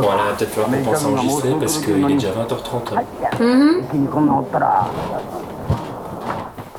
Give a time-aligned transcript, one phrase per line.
[0.00, 2.96] Bon, là, peut-être falloir qu'on pense à enregistrer parce qu'il est déjà 20h30.
[2.96, 3.02] hein.
[3.40, 3.82] Mhm.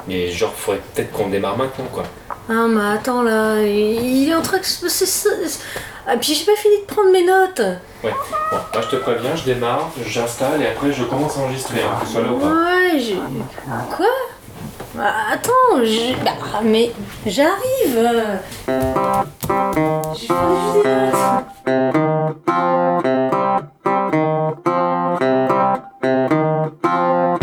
[0.08, 2.04] Mais genre, faudrait peut-être qu'on démarre maintenant, quoi.
[2.50, 5.30] Ah, mais attends là, il est en train de se passer ça.
[6.08, 7.60] Ah, puis j'ai pas fini de prendre mes notes.
[8.04, 8.12] Ouais.
[8.52, 11.98] Bon, là, je te préviens, je démarre, j'installe et après, je commence à enregistrer, hein,
[12.02, 12.48] que ce soit là ou pas.
[12.48, 13.20] Ouais, j'ai.
[13.96, 14.06] Quoi?
[15.02, 16.14] Attends, je...
[16.24, 16.92] bah, mais
[17.26, 18.40] j'arrive.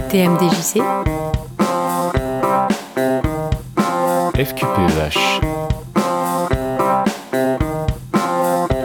[0.08, 0.82] TMDJC,
[4.36, 5.40] FQPEH.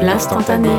[0.02, 0.70] l'instantané.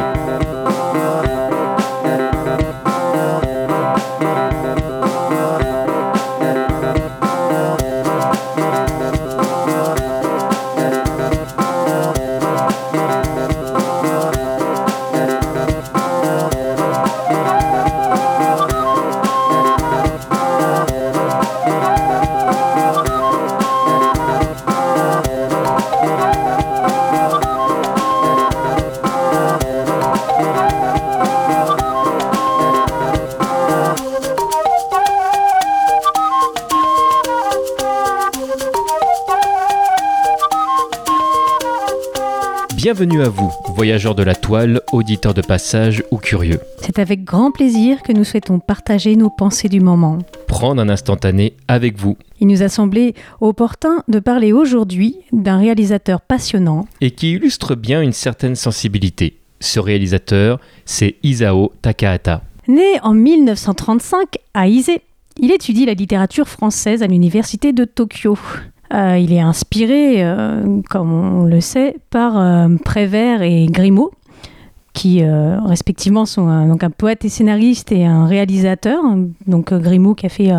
[42.94, 46.60] Bienvenue à vous, voyageurs de la toile, auditeurs de passage ou curieux.
[46.76, 50.18] C'est avec grand plaisir que nous souhaitons partager nos pensées du moment.
[50.46, 56.20] Prendre un instantané avec vous Il nous a semblé opportun de parler aujourd'hui d'un réalisateur
[56.20, 56.84] passionnant.
[57.00, 59.38] et qui illustre bien une certaine sensibilité.
[59.60, 62.42] Ce réalisateur, c'est Isao Takahata.
[62.68, 64.90] Né en 1935 à Ise,
[65.40, 68.36] il étudie la littérature française à l'université de Tokyo.
[68.92, 74.10] Euh, il est inspiré, euh, comme on le sait, par euh, Prévert et Grimaud,
[74.92, 79.02] qui respectivement sont un, un poète et scénariste et un réalisateur.
[79.46, 80.50] Donc Grimaud qui a fait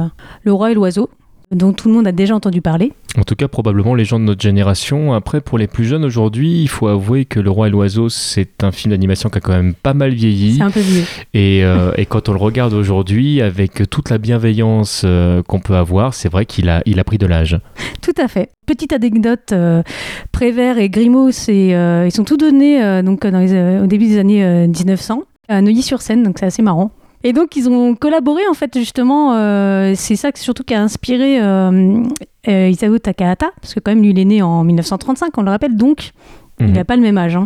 [0.41, 1.07] Le Roi et l'Oiseau,
[1.53, 2.93] dont tout le monde a déjà entendu parler.
[3.17, 5.13] En tout cas, probablement les gens de notre génération.
[5.13, 8.63] Après, pour les plus jeunes aujourd'hui, il faut avouer que Le Roi et l'Oiseau, c'est
[8.63, 10.57] un film d'animation qui a quand même pas mal vieilli.
[10.57, 11.03] C'est un peu vieux.
[11.33, 15.75] Et, euh, et quand on le regarde aujourd'hui, avec toute la bienveillance euh, qu'on peut
[15.75, 17.59] avoir, c'est vrai qu'il a, il a pris de l'âge.
[18.01, 18.49] Tout à fait.
[18.65, 19.83] Petite anecdote, euh,
[20.31, 24.17] Prévert et Grimaud, c'est, euh, ils sont tous donnés donc, dans les, au début des
[24.17, 26.91] années euh, 1900 à Neuilly-sur-Seine, donc c'est assez marrant.
[27.23, 30.81] Et donc ils ont collaboré en fait justement, euh, c'est ça que surtout qui a
[30.81, 32.03] inspiré euh,
[32.49, 35.49] euh, Isao Takahata, parce que quand même lui il est né en 1935, on le
[35.51, 36.11] rappelle, donc
[36.59, 36.73] il Mhm.
[36.73, 37.35] n'a pas le même âge.
[37.35, 37.45] hein.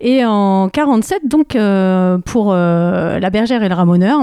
[0.00, 1.56] Et en 47, donc
[2.26, 4.20] pour La bergère et le ramoneur,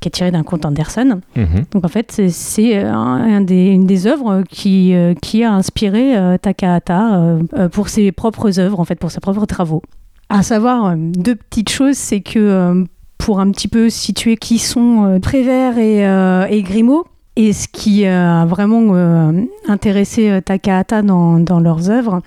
[0.00, 1.64] qui est tiré d'un conte Andersen, Mhm.
[1.72, 6.16] donc en fait, c'est- c'est un, un des, une des œuvres qui, qui a inspiré
[6.16, 9.82] euh, Takahata euh, pour ses propres œuvres, en fait, pour ses propres travaux.
[10.28, 12.84] À savoir, deux petites choses, c'est que euh,
[13.20, 17.04] pour un petit peu situer qui sont euh, Prévert et, euh, et Grimaud,
[17.36, 19.32] et ce qui a vraiment euh,
[19.68, 22.22] intéressé euh, Takahata dans, leurs œuvres,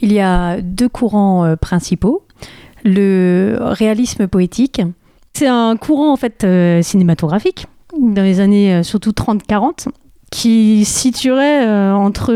[0.00, 2.24] il y a deux courants euh, principaux.
[2.84, 4.82] Le réalisme poétique,
[5.32, 7.66] c'est un courant en fait euh, cinématographique
[7.98, 9.88] dans les années euh, surtout 30-40
[10.30, 12.32] qui situerait euh, entre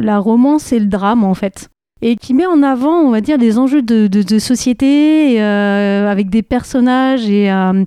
[0.00, 1.68] la romance et le drame en fait
[2.06, 6.10] et qui met en avant on va dire des enjeux de, de- de société euh,
[6.10, 7.84] avec des personnages et, euh,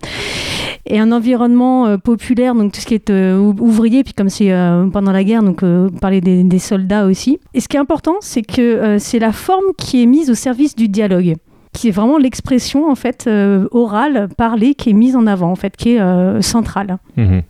[0.88, 4.50] et un environnement euh, populaire donc tout ce qui est ou- ouvrier puis comme c'est
[4.92, 5.64] pendant la guerre donc
[6.02, 9.66] parler des, des soldats aussi et ce qui est important c'est que c'est la forme
[9.78, 11.36] qui est mise au service du dialogue
[11.74, 13.30] qui est vraiment l'expression en fait
[13.72, 16.98] orale, parlée, qui est mise en avant, en fait, qui est centrale.
[17.18, 17.44] Mhm.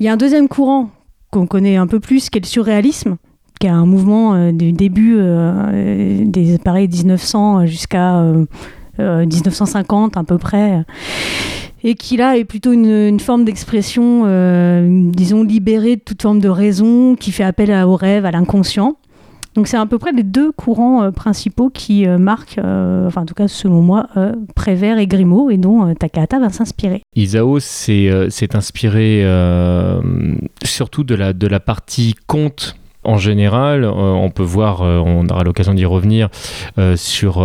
[0.00, 0.88] Il y a un deuxième courant
[1.30, 3.16] qu'on connaît un peu plus, qui est le surréalisme,
[3.62, 8.44] qui est un mouvement euh, du début euh, des pareil 1900 jusqu'à euh,
[8.98, 10.82] euh, 1950 à peu près,
[11.84, 14.22] et qui là est plutôt une, forme d'expression,
[15.12, 18.96] disons libérée de toute forme de raison, qui fait appel au rêve, à l'inconscient.
[19.54, 23.48] Donc c'est à peu près les deux courants principaux qui marquent, enfin en tout cas
[23.48, 24.08] selon moi,
[24.54, 27.02] Prévert et Grimaud, et dont Takahata va s'inspirer.
[27.16, 29.24] Isao s'est inspiré
[30.64, 35.74] surtout de la partie conte en général, euh, on peut voir, euh, on aura l'occasion
[35.74, 36.28] d'y revenir
[36.78, 37.44] euh, sur,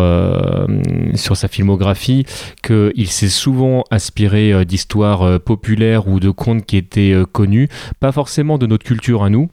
[1.16, 2.26] sur sa filmographie,
[2.64, 7.70] qu'il s'est souvent inspiré d'histoires populaires ou de contes qui étaient connus,
[8.00, 9.50] pas forcément de notre culture à nous,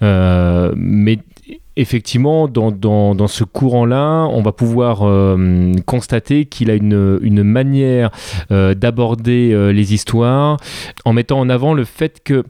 [0.00, 1.18] mais
[1.78, 8.10] effectivement, dans, ce courant-là, on va pouvoir euh, constater qu'il a une, manière
[8.50, 10.56] euh, d'aborder euh, les histoires
[11.04, 12.42] en mettant en avant le fait que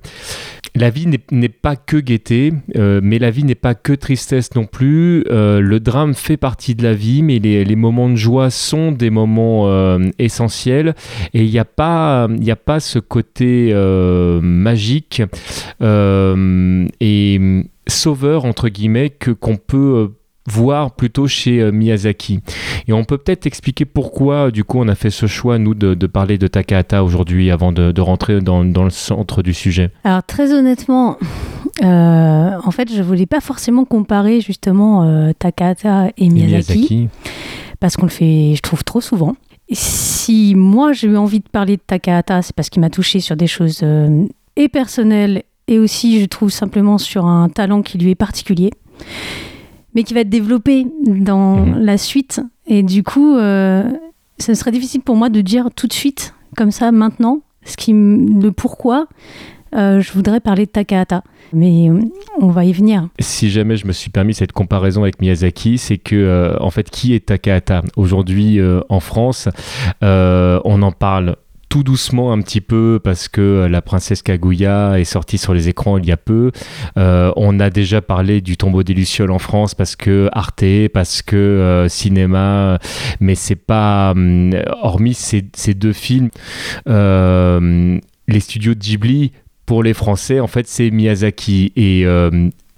[0.74, 5.24] la vie n'est pas que gaieté, mais la vie n'est pas que tristesse non plus.
[5.28, 9.98] Le drame fait partie de la vie, mais les, moments de joie sont des moments
[10.20, 10.94] essentiels.
[11.34, 13.72] Et il n'y a, pas, a pas ce côté
[14.40, 15.22] magique
[15.80, 17.40] et
[17.88, 20.12] sauveur, entre guillemets, que qu'on peut
[20.48, 22.40] voir plutôt chez euh, Miyazaki.
[22.86, 26.06] Et on peut peut-être expliquer pourquoi, du coup, on a fait ce choix, nous, de,
[26.06, 29.90] parler de Takahata aujourd'hui, avant de, rentrer dans, le centre du sujet.
[30.04, 31.18] Alors, très honnêtement,
[31.82, 37.08] euh, en fait, je voulais pas forcément comparer justement euh, Takahata et Miyazaki,
[37.80, 39.36] parce qu'on le fait, je trouve, trop souvent.
[39.70, 43.36] Si moi j'ai eu envie de parler de Takahata, c'est parce qu'il m'a touché sur
[43.36, 43.84] des choses
[44.56, 48.70] et personnelles et aussi, je trouve, simplement sur un talent qui lui est particulier
[49.94, 51.80] mais qui va être développé dans mhm.
[51.80, 52.40] la suite.
[52.66, 53.82] Et du coup, euh,
[54.38, 57.92] ce serait difficile pour moi de dire tout de suite, comme ça, maintenant, ce qui,
[57.92, 59.06] le pourquoi.
[59.74, 61.22] Euh, je voudrais parler de Takahata,
[61.52, 62.00] mais euh,
[62.40, 63.08] on va y venir.
[63.20, 67.12] Si jamais je me suis permis cette comparaison avec Miyazaki, c'est que en fait, qui
[67.12, 67.82] est Takahata?
[67.96, 69.48] Aujourd'hui en France
[70.00, 71.36] On en parle
[71.68, 75.68] tout doucement un petit peu parce que euh, la princesse Kaguya est sortie sur les
[75.68, 76.50] écrans il y a peu.
[76.96, 81.22] Euh, on a déjà parlé du tombeau des Lucioles en France parce que Arte, parce
[81.22, 82.78] que euh, cinéma,
[83.20, 85.42] mais c'est pas hum, hormis ces,
[85.74, 86.30] deux films.
[86.86, 89.32] les studios de Ghibli
[89.66, 92.06] pour les Français, en fait, c'est Miyazaki et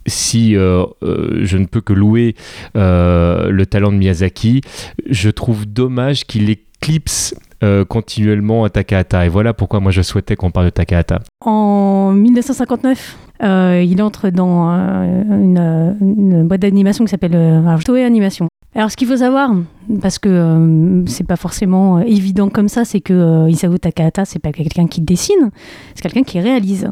[0.07, 2.35] si je ne peux que louer
[2.75, 4.63] le talent de Miyazaki,
[5.09, 9.27] je trouve dommage qu'il éclipse euh, continuellement à Takahata.
[9.27, 11.21] Et voilà pourquoi moi je souhaitais qu'on parle de Takahata.
[11.45, 18.49] En 1959, euh, il entre dans euh, une, boîte d'animation qui s'appelle Toei Animation.
[18.75, 19.53] Alors ce qu'il faut savoir,
[20.01, 24.87] parce que c'est pas forcément évident comme ça, c'est que Isao Takahata, c'est pas quelqu'un
[24.87, 25.51] qui dessine,
[25.95, 26.89] c'est quelqu'un qui réalise.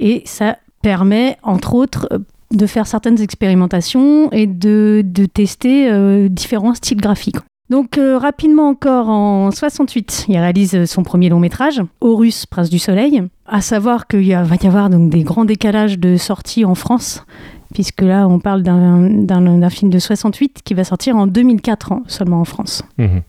[0.00, 2.08] Et ça permet, entre autres,
[2.52, 7.36] de faire certaines expérimentations et de tester différents styles graphiques.
[7.70, 12.78] Donc euh, rapidement encore en 68, il réalise son premier long métrage, Horus, Prince du
[12.78, 13.22] Soleil.
[13.46, 17.24] À savoir qu'il va y avoir donc des grands décalages de sortie en France,
[17.72, 22.44] puisque là on parle d'un film de 68 qui va sortir en 2004 seulement en
[22.44, 23.22] France, mhm.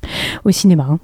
[0.43, 0.85] au cinéma.
[0.91, 0.99] Hein.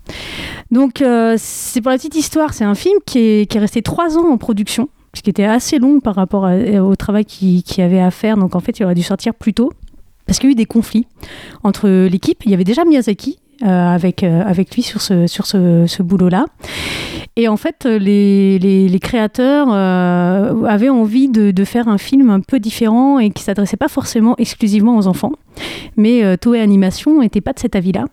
[0.69, 3.81] Donc euh, c'est pour la petite histoire, c'est un film qui est, qui est resté
[3.81, 7.81] trois ans en production, ce qui était assez long par rapport au travail qu'il qui
[7.81, 8.35] avait à faire.
[8.35, 9.71] Donc en fait il aurait dû sortir plus tôt
[10.31, 11.07] parce qu'il y a eu des conflits
[11.61, 12.45] entre l'équipe.
[12.45, 16.45] Il y avait déjà Miyazaki euh, avec, euh, avec lui sur ce, sur ce, boulot-là.
[17.35, 23.19] Et en fait, les, créateurs euh, avaient envie de, faire un film un peu différent
[23.19, 25.33] et qui s'adressait pas forcément exclusivement aux enfants.
[25.97, 28.05] Mais Toei Animation n'était pas de cet avis-là.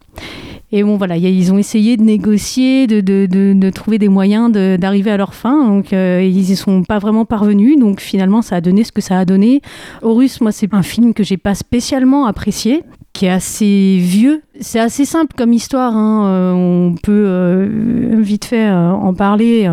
[0.70, 5.10] Et bon, voilà, ils ont essayé de négocier, de, de, de, trouver des moyens d'arriver
[5.10, 5.66] à leur fin.
[5.66, 7.78] Donc, euh, ils n'y sont pas vraiment parvenus.
[7.78, 9.62] Donc, finalement, ça a donné ce que ça a donné.
[10.02, 12.84] Horus, moi, c'est un film que j'ai pas spécialement apprécié,
[13.14, 14.42] qui est assez vieux.
[14.60, 15.96] C'est assez simple comme histoire.
[15.96, 16.26] Hein.
[16.26, 19.70] Euh, on peut euh, vite fait en parler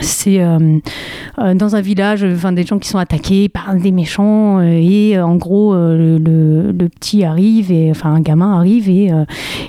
[0.00, 0.78] c'est euh,
[1.38, 5.20] euh, dans un village, enfin des gens qui sont attaqués par des méchants euh, et
[5.20, 9.10] en gros le, le, petit arrive et enfin un gamin arrive et,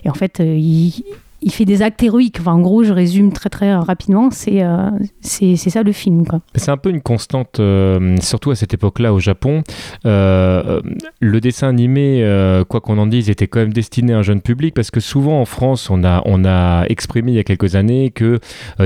[0.04, 1.04] et en fait il,
[1.42, 2.40] il fait des actes héroïques.
[2.46, 4.90] En gros, je résume très très rapidement, c'est euh,
[5.22, 6.24] c'est ça le film.
[6.56, 9.64] C'est un peu une constante, euh, surtout à cette époque-là au Japon.
[10.06, 10.82] Euh,
[11.20, 12.24] le dessin animé,
[12.70, 15.42] quoi qu'on en dise, était quand même destiné à un jeune public parce que souvent
[15.42, 18.40] en France, on a, on a exprimé il y a quelques années que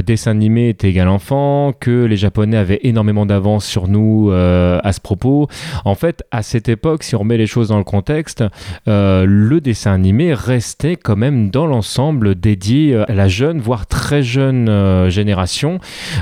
[0.06, 5.02] dessin animé était égal enfant, que les Japonais avaient énormément d'avance sur nous à ce
[5.02, 5.48] propos.
[5.84, 8.44] En fait, à cette époque, si on remet les choses dans le contexte,
[8.88, 14.22] le dessin animé restait quand même dans l'ensemble dédié euh, à la jeune, voire très
[14.22, 15.80] jeune euh, génération.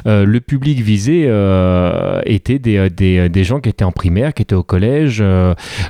[0.08, 1.24] Euh, le public visé
[2.26, 5.24] était des, des, des, gens qui étaient en primaire, qui étaient au collège.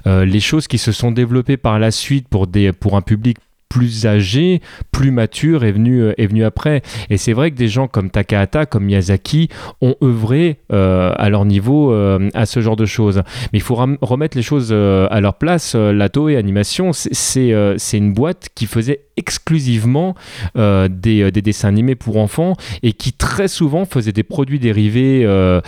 [0.05, 3.37] les choses qui se sont développées par la suite pour, des, pour un public
[3.69, 4.61] plus âgé,
[4.91, 6.81] plus mature est venu, est venu après.
[7.09, 9.49] Et c'est vrai que des gens comme Takahata, comme Miyazaki,
[9.81, 11.93] ont œuvré à leur niveau
[12.33, 13.23] à ce genre de choses.
[13.51, 15.75] Mais il faut remettre les choses à leur place.
[15.75, 20.15] La Toei Animation, c'est une boîte qui faisait exclusivement
[20.57, 24.59] euh, des, euh, des, dessins animés pour enfants et qui très souvent faisaient des produits
[24.59, 25.61] dérivés, euh,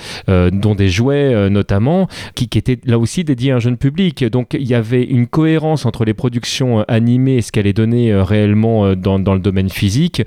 [0.51, 4.23] dont des jouets notamment, qui, étaient là aussi dédiés à un jeune public.
[4.25, 8.15] Donc il y avait une cohérence entre les productions animées et ce qu'elle est donné
[8.15, 10.23] réellement dans, dans, le domaine physique.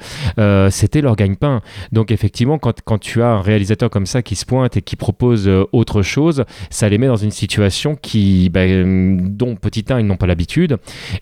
[0.70, 1.62] C'était leur gagne-pain.
[1.92, 4.96] Donc effectivement, quand, quand, tu as un réalisateur comme ça qui se pointe et qui
[4.96, 10.06] propose autre chose, ça les met dans une situation qui, bah, dont petit 1, ils
[10.06, 10.76] n'ont pas l'habitude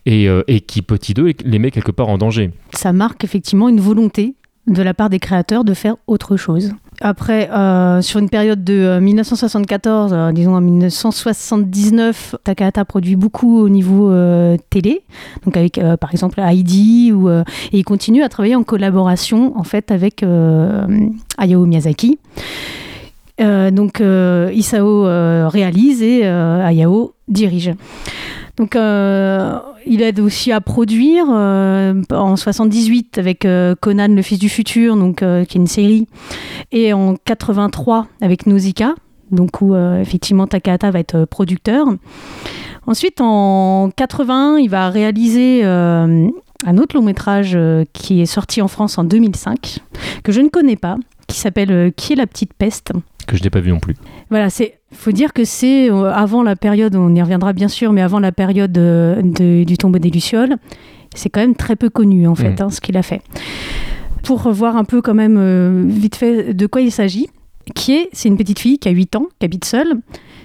[0.05, 2.51] et, et qui petit 2 les met quelque part en danger.
[2.73, 4.35] Ça marque effectivement une volonté
[4.67, 6.73] de la part des créateurs de faire autre chose.
[6.99, 13.59] Après, euh, sur une période de euh, 1974, euh, disons en 1979, Takahata produit beaucoup
[13.59, 15.03] au niveau euh, télé,
[15.45, 19.63] donc avec euh, par exemple Heidi, euh, et il continue à travailler en collaboration en
[19.63, 20.87] fait avec euh,
[21.37, 22.17] Hayao Miyazaki.
[23.39, 27.73] Euh, donc euh, Isao euh, réalise et euh, Hayao dirige.
[28.57, 34.39] Donc euh, il aide aussi à produire euh, en 78 avec euh, Conan le fils
[34.39, 36.07] du futur, donc qui est une série,
[36.71, 38.95] et en 83 avec Nausicaa,
[39.31, 41.87] donc où effectivement Takahata va être producteur.
[42.87, 47.57] Ensuite en 81, il va réaliser un autre long métrage
[47.93, 49.79] qui est sorti en France en 2005
[50.23, 50.97] que je ne connais pas,
[51.27, 52.93] qui s'appelle Qui est la petite peste?
[53.27, 53.95] Que je n'ai pas vu non plus.
[54.29, 57.91] voilà, c'est faut dire que c'est euh, avant la période, on y reviendra bien sûr,
[57.93, 60.55] mais avant la période euh, de- du tombeau des Lucioles,
[61.13, 62.55] c'est quand même très peu connu en fait Mhm.
[62.61, 63.21] hein, ce qu'il a fait.
[64.23, 67.27] Pour voir un peu quand même euh, vite fait de quoi il s'agit,
[67.75, 69.95] qui est, c'est une petite fille qui a 8 ans, qui habite seule.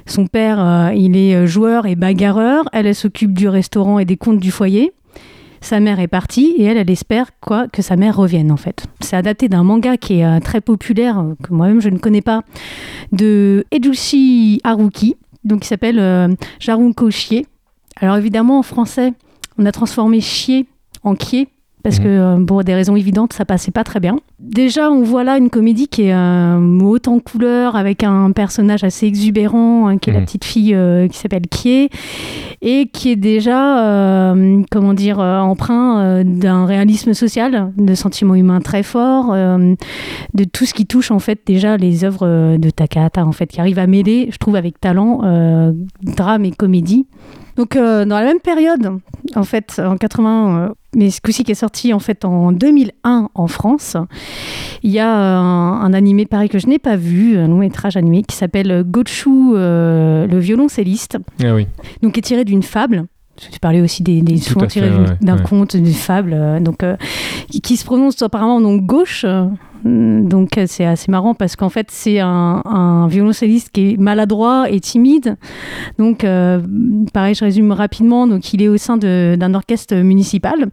[0.07, 2.65] Son père, euh, il est joueur et bagarreur.
[2.73, 4.93] Elle, elle s'occupe du restaurant et des comptes du foyer.
[5.63, 8.85] Sa mère est partie et elle, elle espère quoi que sa mère revienne en fait.
[9.01, 12.21] C'est adapté d'un manga qui est euh, très populaire, euh, que moi-même je ne connais
[12.21, 12.43] pas,
[13.13, 16.29] de Ejushi Haruki, donc qui s'appelle euh,
[16.59, 17.47] Jarunko Chie.
[18.01, 19.13] Alors évidemment en français,
[19.57, 20.67] on a transformé chier
[21.05, 21.49] en quier
[21.83, 22.05] parce Mhm.
[22.05, 24.17] que euh, pour des raisons évidentes, ça passait pas très bien.
[24.41, 28.85] Déjà, on voit là une comédie qui est euh, haute en couleur avec un personnage
[28.85, 30.25] assez exubérant, hein, qui est la Mhm.
[30.27, 31.89] petite fille euh, qui s'appelle Kie
[32.61, 38.35] et qui est déjà, euh, comment dire, euh, emprunt euh, d'un réalisme social, de sentiments
[38.35, 39.75] humains très forts, euh,
[40.35, 43.47] de tout ce qui touche en fait déjà les œuvres euh, de Takahata en fait,
[43.47, 45.73] qui arrive à mêler, je trouve, avec talent, euh,
[46.03, 47.07] drame et comédie.
[47.57, 48.99] Donc euh, dans la même période,
[49.35, 53.29] en fait, en 80, euh, mais ce coup-ci qui est sorti en fait en 2001
[53.35, 53.97] en France,
[54.83, 57.59] il y a euh, un, un animé pareil que je n'ai pas vu, un long
[57.59, 61.67] métrage animé qui s'appelle Gochu, euh, le violoncelliste Ah oui.
[62.03, 63.07] donc qui est tiré d'une fable.
[63.51, 65.43] Tu parlais aussi des, des souvent tirés ouais, d'un ouais.
[65.43, 66.85] conte, d'une fable, donc
[67.51, 69.25] qui, qui se prononce apparemment donc gauche.
[69.87, 74.71] Euh, donc euh, c'est assez marrant parce qu'en fait c'est un, violoncelliste qui est maladroit
[74.71, 75.37] et timide.
[75.99, 76.61] Donc euh,
[77.13, 78.27] pareil, je résume rapidement.
[78.27, 80.67] Donc il est au sein d'un orchestre municipal.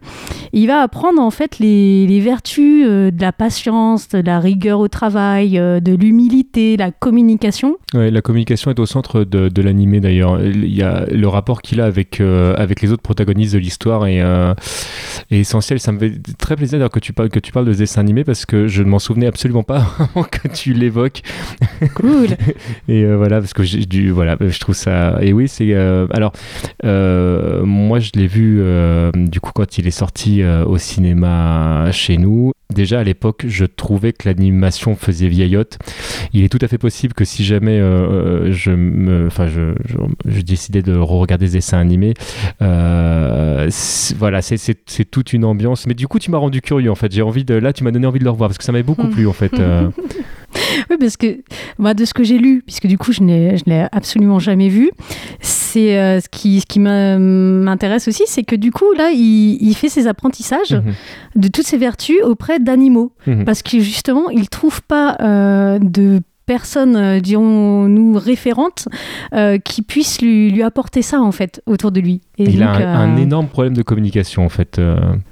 [0.52, 4.80] Il va apprendre en fait les, les vertus euh, de la patience, de la rigueur
[4.80, 7.76] au travail, de l'humilité, la communication.
[7.94, 10.40] Ouais, la communication est au centre de, l'animé d'ailleurs.
[10.42, 14.22] Il y a le rapport qu'il a avec, avec les autres protagonistes de l'histoire est,
[15.30, 15.80] essentiel.
[15.80, 18.46] Ça me fait très plaisir que tu parles que tu parles de dessin animé parce
[18.46, 19.86] que je ne m'en souvenais absolument pas
[20.30, 21.22] que tu l'évoques.
[21.94, 22.28] Cool.
[22.88, 25.18] Et euh, voilà parce que j'ai du voilà, je trouve ça.
[25.20, 26.32] Et oui, c'est euh, alors
[26.84, 28.62] euh, moi je l'ai vu
[29.14, 32.52] du coup quand il est sorti au cinéma chez nous.
[32.70, 35.78] Déjà à l'époque, je trouvais que l'animation faisait vieillotte.
[36.32, 39.96] Il est tout à fait possible que si jamais euh, je me, enfin, je, je,
[40.30, 42.14] je décidais de regarder ce dessin animé,
[42.62, 45.86] euh, c'est- voilà, c'est- c'est c'est toute une ambiance.
[45.86, 47.12] Mais du coup, tu m'as rendu curieux en fait.
[47.12, 48.82] J'ai envie de, là, tu m'as donné envie de le revoir parce que ça m'avait
[48.84, 49.58] beaucoup plu en fait.
[49.58, 49.88] euh.
[50.90, 51.38] Oui, parce que
[51.78, 54.90] moi, de ce que j'ai lu, puisque du coup, je je l'ai absolument jamais vu,
[55.40, 59.74] c'est euh, ce qui, ce qui m'intéresse aussi, c'est que du coup, là, il, il
[59.74, 60.94] fait ses apprentissages Mhm.
[61.36, 63.12] de toutes ses vertus auprès d'animaux.
[63.26, 63.44] Mhm.
[63.44, 66.20] Parce que justement, il trouve pas euh, de
[66.54, 68.88] personnes, euh, dirons-nous, référentes,
[69.34, 72.22] euh, qui puissent lui, lui apporter ça, en fait, autour de lui.
[72.38, 74.80] Et Il a un, un euh, énorme problème de communication en fait.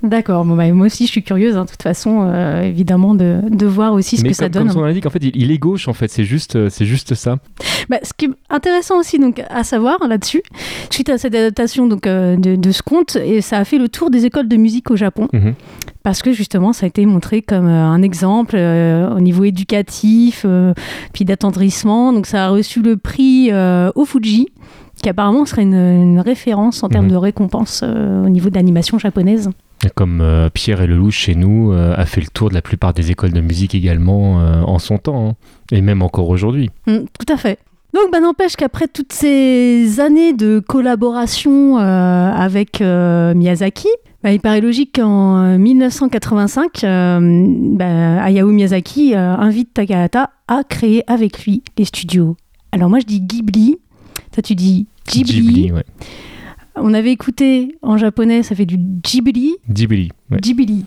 [0.04, 2.12] D'accord, bon, bah, moi aussi, je suis curieuse, hein, de toute façon,
[2.62, 4.64] évidemment, de, de voir aussi ce Mais que ça donne.
[4.64, 6.08] comme son nom l'indique, en fait, il, il est gauche en fait.
[6.08, 7.36] C'est juste, c'est juste ça.
[7.88, 10.42] Bah, ce qui est intéressant aussi donc, à savoir là-dessus,
[10.90, 14.10] suite à cette adaptation donc, de, de ce conte, et ça a fait le tour
[14.10, 15.54] des écoles de musique au Japon, Mhm.
[16.08, 20.46] Parce que justement ça a été montré comme euh, un exemple euh, au niveau éducatif,
[20.48, 20.72] euh,
[21.12, 22.14] puis d'attendrissement.
[22.14, 23.50] Donc ça a reçu le prix
[23.94, 24.48] au Fuji,
[25.02, 27.10] qui apparemment serait une, une référence en termes Mhm.
[27.12, 29.50] de récompense euh, au niveau de l'animation japonaise.
[29.96, 32.94] Comme euh, Pierre et Lelouch chez nous euh, a fait le tour de la plupart
[32.94, 34.36] des écoles de musique également
[34.66, 35.34] en son temps, hein.
[35.72, 36.70] et même encore aujourd'hui.
[36.86, 37.58] Mm, tout à fait.
[37.98, 43.88] Donc, bah, n'empêche qu'après toutes ces années de collaboration euh, avec euh, Miyazaki,
[44.22, 50.62] bah, il paraît logique qu'en euh, 1985, euh, bah, Hayao Miyazaki euh, invite Takahata à
[50.62, 52.36] créer avec lui les studios.
[52.70, 53.78] Alors moi je dis Ghibli,
[54.32, 55.72] toi tu dis Ghibli.
[55.72, 55.84] ouais.
[56.76, 60.10] On avait écouté en japonais, ça fait du Ghibli, Ghibli.
[60.30, 60.38] ouais.
[60.40, 60.84] Ghibli.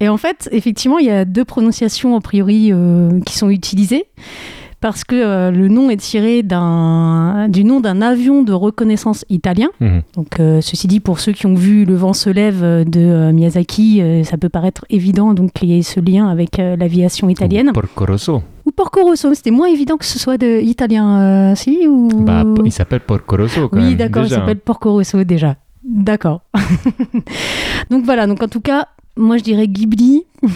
[0.00, 4.06] Et en fait, effectivement, il y a deux prononciations a priori euh, qui sont utilisées.
[4.84, 9.68] Parce que euh, le nom est tiré du nom d'un avion de reconnaissance italien.
[9.80, 10.02] Mhm.
[10.14, 13.32] Donc, euh, ceci dit, pour ceux qui ont vu Le vent se lève euh, de
[13.32, 17.70] Miyazaki, ça peut paraître évident donc qu'il y ait ce lien avec l'aviation italienne.
[17.72, 18.42] Porco Rosso.
[18.66, 22.08] Ou Porco Rosso, c'était moins évident que ce soit de italien, si ou...
[22.20, 23.96] Bah, il s'appelle Porco Rosso quand oui, même.
[23.96, 25.56] d'accord, il s'appelle Porco Rosso déjà.
[25.82, 26.42] D'accord.
[27.90, 30.22] donc voilà, donc en tout cas, moi je dirais Ghibli,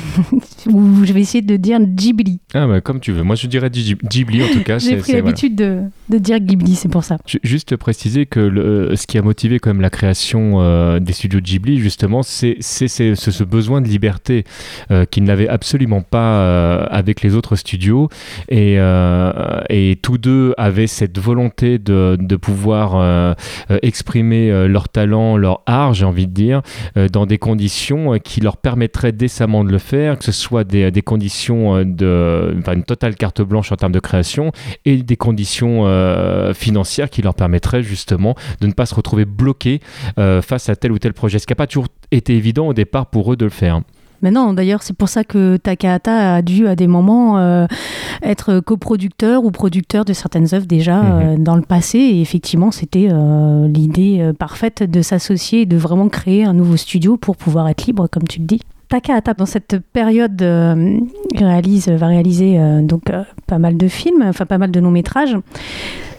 [0.71, 2.41] ou je vais essayer de dire Ghibli.
[2.55, 3.23] Ah bah comme tu veux.
[3.23, 4.79] Moi je dirais Ghib- Ghibli en tout cas.
[4.79, 5.25] J'ai pris voilà.
[5.27, 7.17] l'habitude de, de dire Ghibli, c'est pour ça.
[7.27, 11.13] Ju- Juste préciser que le- ce qui a motivé quand même la création euh, des
[11.13, 14.45] studios Ghibli, justement, c'est ce, besoin de liberté
[14.91, 18.09] euh, qu'ils n'avaient absolument pas euh, avec les autres studios.
[18.49, 23.35] Et, euh, et tous deux avaient cette volonté de, de pouvoir euh,
[23.71, 26.63] euh, exprimer euh, leur talent, leur art, j'ai envie de dire,
[26.97, 30.65] euh, dans des conditions euh, qui leur permettraient décemment de le faire, que ce soit
[30.65, 32.57] des, des conditions euh, de...
[32.73, 34.53] Une totale carte blanche en termes de création
[34.85, 39.81] et des conditions euh, financières qui leur permettraient justement de ne pas se retrouver bloqués
[40.19, 41.39] euh, face à tel ou tel projet.
[41.39, 43.83] Ce qui n'a pas toujours été évident au départ pour eux de le faire.
[44.23, 47.67] Mais non, d'ailleurs, c'est pour ça que Takahata a dû à des moments euh,
[48.23, 51.21] être coproducteur ou producteur de certaines œuvres déjà Mhm.
[51.23, 51.99] euh, dans le passé.
[51.99, 57.17] Et effectivement, c'était euh, l'idée parfaite de s'associer et de vraiment créer un nouveau studio
[57.17, 58.61] pour pouvoir être libre, comme tu le dis.
[58.89, 60.41] Takahata, dans cette période,
[61.37, 63.03] réalise, va réaliser donc
[63.47, 65.37] pas mal de films, enfin pas mal de longs métrages.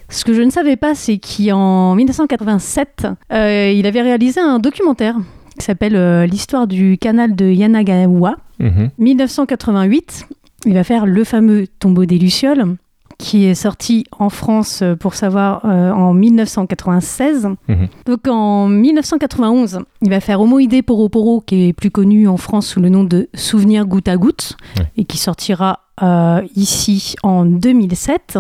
[0.10, 5.16] Ce que je ne savais pas, c'est qu'en 1987, euh, il avait réalisé un documentaire
[5.60, 8.38] qui s'appelle euh, L'histoire du canal de Yanagawa.
[8.60, 8.90] Mhm.
[8.98, 10.26] 1988,
[10.66, 12.76] il va faire le fameux Tombeau des Lucioles,
[13.18, 17.48] qui est sorti en France, euh, pour savoir, euh, en 1996.
[17.68, 17.88] Mhm.
[18.06, 22.68] Donc en 1991, il va faire Homoïdé Poro Poro, qui est plus connu en France
[22.68, 24.56] sous le nom de Souvenir goutte à goutte,
[24.98, 28.40] et qui sortira euh, ici en 2007.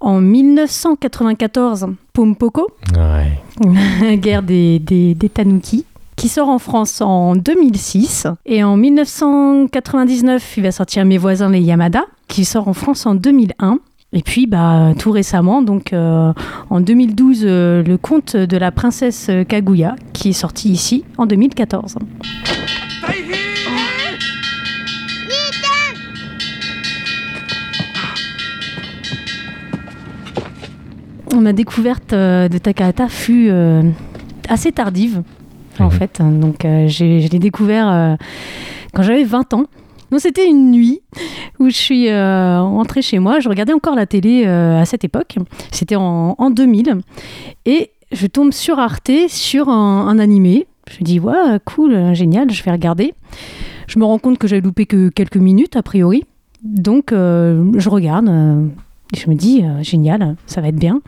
[0.00, 4.16] En 1994, Pompoko, Ouais.
[4.18, 5.84] guerre des, des, des Tanuki,
[6.18, 8.26] qui sort en France en 2006.
[8.44, 13.14] Et en 1999, il va sortir Mes voisins les Yamada, qui sort en France en
[13.14, 13.78] 2001.
[14.12, 16.32] Et puis, bah, tout récemment, donc euh,
[16.70, 21.96] en 2012, euh, le conte de la princesse Kaguya, qui est sorti ici en 2014.
[31.40, 33.52] Ma découverte euh, de Takahata fut
[34.48, 35.22] assez tardive,
[35.80, 35.90] en Mhm.
[35.90, 36.20] fait.
[36.22, 38.14] Donc, euh, je l'ai découvert euh,
[38.94, 39.64] quand j'avais 20 ans.
[40.10, 41.00] Donc, c'était une nuit
[41.58, 43.40] où je suis euh, rentrée chez moi.
[43.40, 45.36] Je regardais encore la télé euh, à cette époque.
[45.70, 46.96] C'était en, en 2000.
[47.66, 50.66] Et je tombe sur Arte, sur un, un animé.
[50.90, 51.34] Je me dis, ouais,
[51.66, 53.12] cool, génial, je vais regarder.
[53.86, 56.24] Je me rends compte que j'avais loupé que quelques minutes, a priori.
[56.64, 58.28] Donc, euh, je regarde.
[59.14, 61.02] et je me dis, génial, ça va être bien.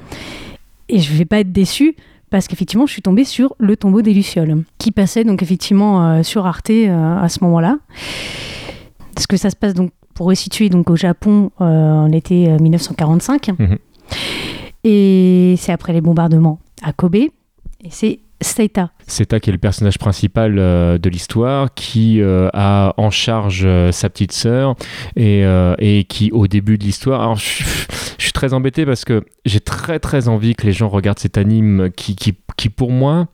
[0.91, 1.97] Et je vais pas être déçue
[2.31, 6.23] parce qu'effectivement, je suis tombée sur Le tombeau des Lucioles, qui passait donc effectivement euh,
[6.23, 7.79] sur Arte euh, à ce moment-là.
[9.15, 12.59] Parce que ça se passe donc, pour resituer, donc au Japon euh, en été euh,
[12.59, 13.49] 1945.
[13.59, 13.79] Mhm.
[14.85, 17.17] Et c'est après les bombardements à Kobe.
[17.17, 17.31] Et
[17.91, 18.91] c'est Seita.
[19.07, 23.93] Seta qui est le personnage principal euh, de l'histoire, qui euh, a en charge euh,
[23.93, 24.77] sa petite sœur
[25.17, 25.43] et,
[25.79, 27.65] et qui au début de l'histoire, alors je,
[28.21, 31.39] je suis très embêté parce que j'ai très très envie que les gens regardent cet
[31.39, 33.29] anime qui, qui, pour moi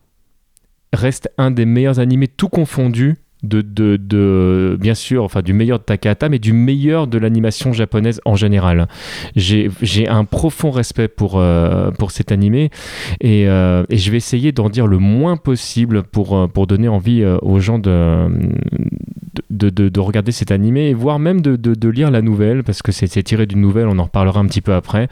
[0.93, 3.17] reste un des meilleurs animés tout confondu.
[3.43, 7.71] De, de, de- bien sûr, enfin du meilleur de Takahata, mais du meilleur de l'animation
[7.71, 8.87] japonaise en général.
[9.35, 9.69] J'ai
[10.07, 12.71] un profond respect pour, euh, pour cet animé
[13.21, 16.87] et, euh, et je vais essayer d'en dire le moins possible pour, euh, pour donner
[16.87, 18.27] envie aux gens de,
[19.51, 22.91] de, de- de regarder cet animé et voire même de, lire la nouvelle parce que
[22.91, 25.07] c'est tiré d'une nouvelle, on en reparlera un petit peu après.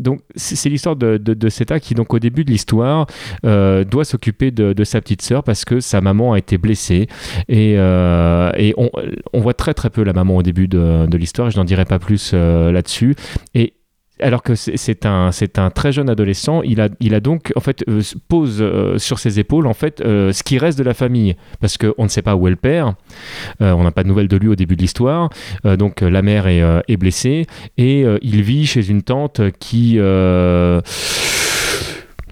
[0.00, 3.06] Donc c'est l'histoire de, de, Seta qui donc au début de l'histoire
[3.44, 7.06] euh, doit s'occuper de, sa petite sœur parce que sa maman a été blessée.
[7.48, 8.90] Et, euh, et on,
[9.32, 11.50] on voit très très peu la maman au début de, l'histoire.
[11.50, 13.14] Je n'en dirai pas plus euh, là-dessus.
[13.54, 13.74] Et
[14.22, 17.60] alors que c'est- un, c'est un très jeune adolescent, il a, il a donc en
[17.60, 20.94] fait euh, pose euh, sur ses épaules en fait euh, ce qui reste de la
[20.94, 21.36] famille.
[21.60, 22.94] Parce qu'on ne sait pas où est le père,
[23.60, 25.30] on n'a pas de nouvelles de lui au début de l'histoire,
[25.78, 27.46] donc la mère est, blessée
[27.78, 29.98] et il vit chez une tante qui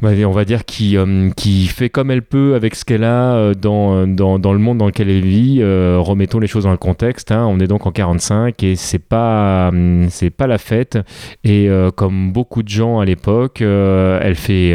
[0.03, 3.55] on va dire qui, euh, qui fait comme elle peut avec ce qu'elle a euh,
[3.55, 5.59] dans, dans, dans, le monde dans lequel elle vit.
[5.61, 7.33] Euh, remettons les choses dans le contexte.
[7.33, 7.47] Hein.
[7.49, 9.71] On est donc en 45 et c'est pas
[10.09, 10.99] c'est pas la fête.
[11.45, 14.75] Et comme beaucoup de gens à l'époque, elle fait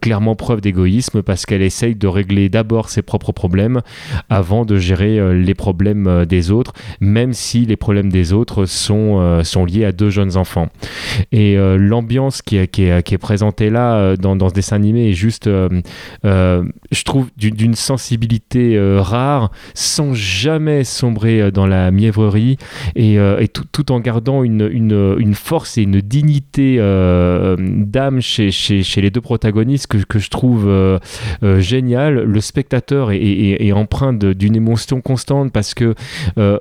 [0.00, 3.80] clairement preuve d'égoïsme parce qu'elle essaye de régler d'abord ses propres problèmes
[4.28, 9.64] avant de gérer les problèmes des autres, même si les problèmes des autres sont, sont
[9.64, 10.68] liés à deux jeunes enfants.
[11.30, 15.46] Et l'ambiance qui, qui, qui est présentée là dans dans ce dessin animé est juste,
[15.46, 15.68] euh,
[16.24, 22.56] euh, je trouve, d'une sensibilité euh, rare, sans jamais sombrer dans la mièvrerie
[22.96, 29.10] et, tout, en gardant une, une, force et une dignité d'âme chez, chez, chez, les
[29.10, 30.98] deux protagonistes que, que je trouve
[31.58, 32.24] génial.
[32.24, 35.94] Le spectateur est, empreint d'une émotion constante parce que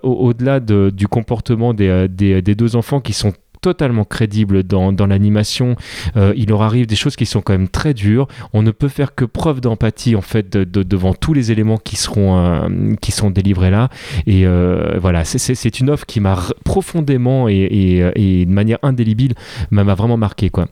[0.04, 5.76] au-delà du comportement des, des, des deux enfants qui sont totalement crédible dans, dans l'animation.
[6.18, 8.28] Euh, il leur arrive des choses qui sont quand même très dures.
[8.54, 11.96] On ne peut faire que preuve d'empathie en fait de, devant tous les éléments qui
[11.96, 13.90] seront euh, qui sont délivrés là.
[14.26, 19.34] Et euh, voilà, c'est une offre qui m'a profondément et, et, et, de manière indélébile
[19.70, 20.68] m'a vraiment marqué quoi.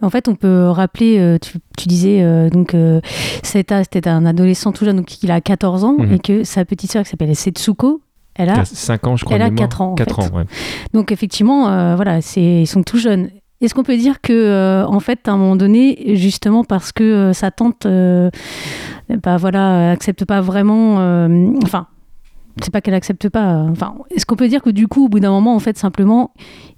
[0.00, 2.76] En fait, on peut rappeler, tu, tu, disais, donc,
[3.42, 6.12] c'était un adolescent tout jeune, donc il a 14 ans, mhm.
[6.12, 8.00] et que sa petite sœur qui s'appelle Setsuko,
[8.38, 9.36] elle a 5 ans, je crois.
[9.36, 9.94] Elle a 4 ans.
[9.94, 10.44] 4 ans, ouais.
[10.94, 13.30] Donc effectivement, euh, voilà, ils sont tout jeunes.
[13.60, 17.02] Est-ce qu'on peut dire que, euh, en fait, à un moment donné, justement parce que
[17.02, 17.86] euh, sa tante,
[19.22, 20.96] bah voilà, accepte pas vraiment,
[21.64, 21.88] enfin,
[22.62, 23.64] c'est pas qu'elle accepte pas.
[23.70, 26.32] Enfin, est-ce qu'on peut dire que du coup, au bout d'un moment, en fait, simplement,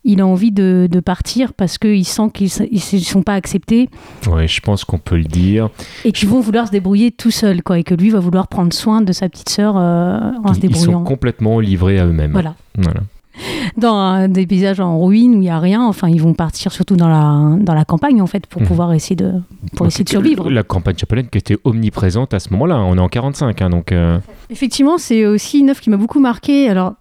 [0.04, 3.88] il a envie de, partir parce qu'il sent qu'ils ne sont pas acceptés?
[4.30, 5.70] Oui, je pense qu'on peut le dire.
[6.04, 8.72] Et qu'ils vont vouloir se débrouiller tout seul, quoi, et que lui va vouloir prendre
[8.72, 10.90] soin de sa petite sœur euh, en se débrouillant.
[10.90, 12.32] Ils sont complètement livrés à eux-mêmes.
[12.32, 12.54] Voilà.
[12.76, 13.00] voilà
[13.76, 15.82] dans des paysages en ruine où il n'y a rien.
[15.86, 18.66] Enfin, ils vont partir surtout dans la, dans la campagne, en fait, pour mmh.
[18.66, 19.34] pouvoir essayer de,
[19.76, 20.50] pour essayer de survivre.
[20.50, 22.78] La campagne chapelaine qui était omniprésente à ce moment-là.
[22.78, 23.92] On est en 45, hein, donc...
[23.92, 24.18] Euh.
[24.50, 26.68] Effectivement, c'est aussi une œuvre qui m'a beaucoup marqué.
[26.68, 26.94] Alors,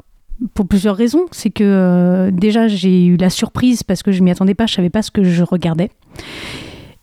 [0.53, 1.25] pour plusieurs raisons.
[1.31, 4.75] C'est que euh, déjà, j'ai eu la surprise parce que je m'y attendais pas, je
[4.75, 5.89] savais pas ce que je regardais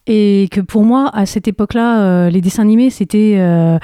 [0.06, 3.78] et que pour moi, à cette époque-là, euh, les dessins animés, c'était euh,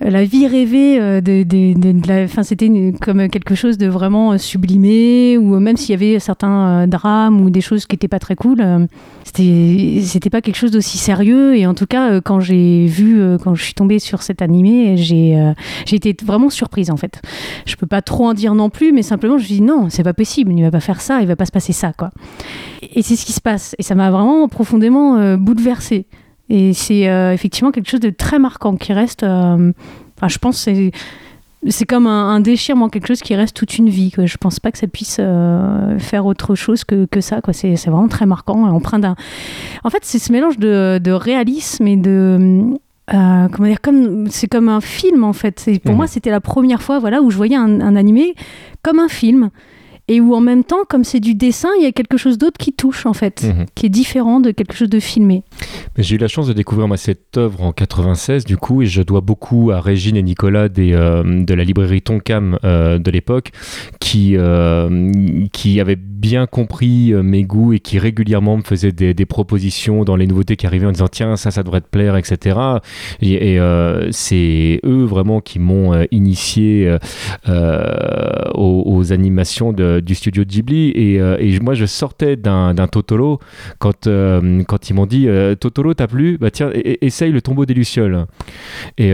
[0.00, 2.24] la vie rêvée euh, de, la.
[2.24, 7.40] Enfin, c'était comme quelque chose de vraiment sublimé, ou même s'il y avait certains drames
[7.40, 8.88] ou des choses qui n'étaient pas très cool,
[9.34, 11.56] c'était pas quelque chose d'aussi sérieux.
[11.56, 15.52] Et en tout cas, quand j'ai vu, quand je suis tombée sur cet animé, j'ai
[15.86, 17.20] j'ai été vraiment surprise en fait.
[17.66, 20.02] Je peux pas trop en dire non plus, mais simplement, je me dis non, c'est
[20.02, 22.10] pas possible, il va pas faire ça, il va pas se passer ça, quoi.
[22.94, 23.74] Et c'est ce qui se passe.
[23.78, 26.06] Et ça m'a vraiment profondément bouleversée versé
[26.48, 29.22] Et c'est euh, effectivement quelque chose de très marquant qui reste.
[29.22, 29.72] Euh,
[30.16, 30.90] enfin, je pense c'est
[31.68, 34.10] c'est comme un, déchirement, quelque chose qui reste toute une vie.
[34.10, 34.26] Quoi.
[34.26, 37.40] Je pense pas que ça puisse euh, faire autre chose que, que ça.
[37.42, 37.52] Quoi.
[37.52, 39.14] C'est, vraiment très marquant, empreint d'un.
[39.84, 42.74] En fait, c'est ce mélange de, de réalisme et de
[43.06, 45.68] comment dire, comme c'est comme un film en fait.
[45.84, 45.96] pour mmh.
[45.96, 48.34] moi, c'était la première fois, voilà, où je voyais un, un animé
[48.82, 49.50] comme un film
[50.10, 52.58] et où en même temps, comme c'est du dessin, il y a quelque chose d'autre
[52.58, 53.66] qui touche en fait, mhm.
[53.76, 55.44] qui est différent de quelque chose de filmé.
[55.96, 59.02] J'ai eu la chance de découvrir moi, cette œuvre en 96 du coup, et je
[59.02, 63.52] dois beaucoup à Régine et Nicolas des, euh, de la librairie Tonkam euh, de l'époque,
[64.00, 69.26] qui, euh, qui avaient bien compris mes goûts et qui régulièrement me faisaient des, des,
[69.26, 72.58] propositions dans les nouveautés qui arrivaient en disant tiens ça ça devrait te plaire etc.
[73.22, 73.58] Et,
[74.10, 76.96] c'est eux vraiment qui m'ont initié
[77.48, 83.40] aux, aux, animations de du studio Ghibli et, euh, et moi je sortais d'un Totoro
[83.78, 86.38] quand, euh, quand ils m'ont dit euh, Totoro t'as plu?
[86.38, 88.26] Bah tiens essaye le tombeau des lucioles.
[88.98, 89.12] Et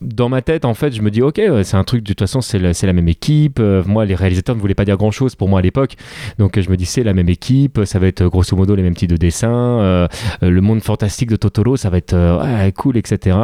[0.00, 2.40] dans ma tête en fait je me dis ok c'est un truc de toute façon
[2.40, 3.60] c'est la, la, même équipe.
[3.86, 5.94] Moi les réalisateurs ne voulaient pas dire grand chose pour moi à l'époque.
[6.38, 8.94] Donc je me dis c'est la même équipe ça va être grosso modo les mêmes
[8.94, 10.08] types de dessins
[10.42, 13.36] le monde fantastique de Totoro ça va être cool etc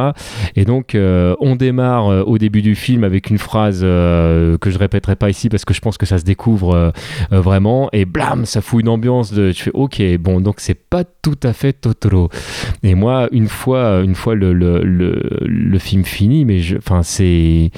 [0.55, 5.29] et donc on démarre au début du film avec une phrase que je répéterai pas
[5.29, 6.91] ici parce que je pense que ça se découvre euh,
[7.31, 7.89] euh, vraiment.
[7.93, 11.39] Et blam ça fout une ambiance de tu fais ok bon donc c'est pas tout
[11.43, 12.29] à fait Totoro.
[12.83, 17.71] Et moi une fois une fois le, le, film fini mais enfin c'est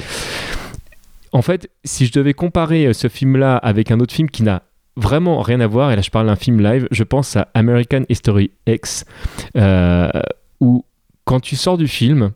[1.31, 4.43] en fait si je devais comparer euh, ce film là avec un autre film qui
[4.43, 4.63] n'a
[4.95, 8.03] vraiment rien à voir et là je parle d'un film live je pense à American
[8.09, 9.05] History X
[10.61, 10.85] où
[11.25, 12.31] quand tu sors du film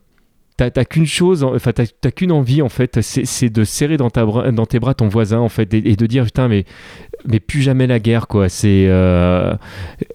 [0.68, 4.66] t'as qu'une chose, enfin t'as qu'une envie en fait, c'est de serrer dans, ta dans
[4.66, 6.64] tes bras ton voisin en fait et, de dire putain mais
[7.24, 8.50] mais plus jamais la guerre quoi.
[8.50, 9.54] C'est euh,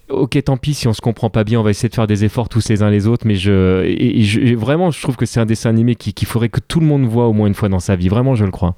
[0.10, 2.26] ok tant pis si on se comprend pas bien, on va essayer de faire des
[2.26, 5.48] efforts tous les uns les autres, mais je, et, vraiment je trouve que c'est un
[5.48, 7.80] dessin animé qu'il qui faudrait que tout le monde voit au moins une fois dans
[7.80, 8.10] sa vie.
[8.10, 8.76] Vraiment je le crois.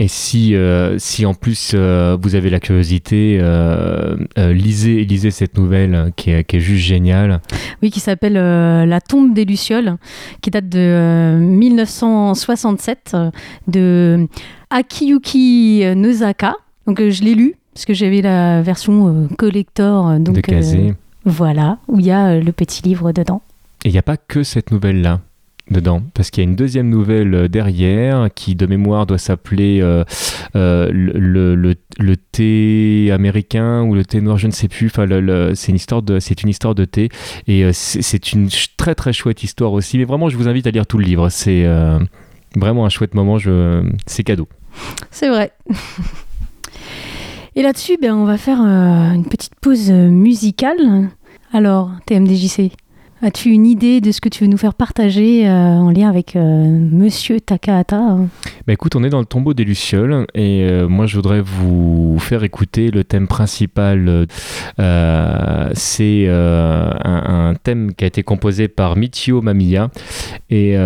[0.00, 5.58] Et si, euh, si en plus euh, vous avez la curiosité, euh, lisez, lisez cette
[5.58, 7.42] nouvelle qui est, qui est juste géniale.
[7.82, 9.96] Oui, qui s'appelle La tombe des Lucioles,
[10.40, 13.30] qui date de euh, 1967, euh,
[13.68, 14.26] de
[14.70, 16.54] Akiyuki Nozaka.
[16.86, 20.18] Donc je l'ai lu, parce que j'avais la version collector.
[20.20, 20.94] Donc, de Kazé.
[21.26, 23.42] voilà, où il y a le petit livre dedans.
[23.84, 25.20] Et il n'y a pas que cette nouvelle-là
[25.70, 29.80] dedans, parce qu'il y a une deuxième nouvelle euh, derrière qui, de mémoire, doit s'appeler
[29.80, 30.04] euh,
[30.56, 34.86] euh, le, le, le- thé américain ou le thé noir, je ne sais plus.
[34.86, 35.06] Enfin,
[35.54, 37.08] c'est une histoire de, c'est une histoire de thé,
[37.46, 39.98] et c'est une très très chouette histoire aussi.
[39.98, 41.28] Mais vraiment, je vous invite à lire tout le livre.
[41.28, 41.66] C'est
[42.56, 43.38] vraiment un chouette moment.
[44.06, 44.48] C'est cadeau.
[45.10, 45.52] C'est vrai.
[47.54, 51.10] Et là-dessus, ben, on va faire une petite pause musicale.
[51.52, 52.72] Alors, TMDJC,
[53.22, 56.34] as-tu une idée de ce que tu veux nous faire partager euh, en lien avec
[56.34, 58.28] euh, Monsieur Takahata hein?
[58.66, 62.18] Bah écoute, on est dans le tombeau des Lucioles et euh, moi je voudrais vous
[62.18, 64.26] faire écouter le thème principal.
[65.74, 69.90] C'est un, thème qui a été composé par Michio Mamiya
[70.50, 70.76] et,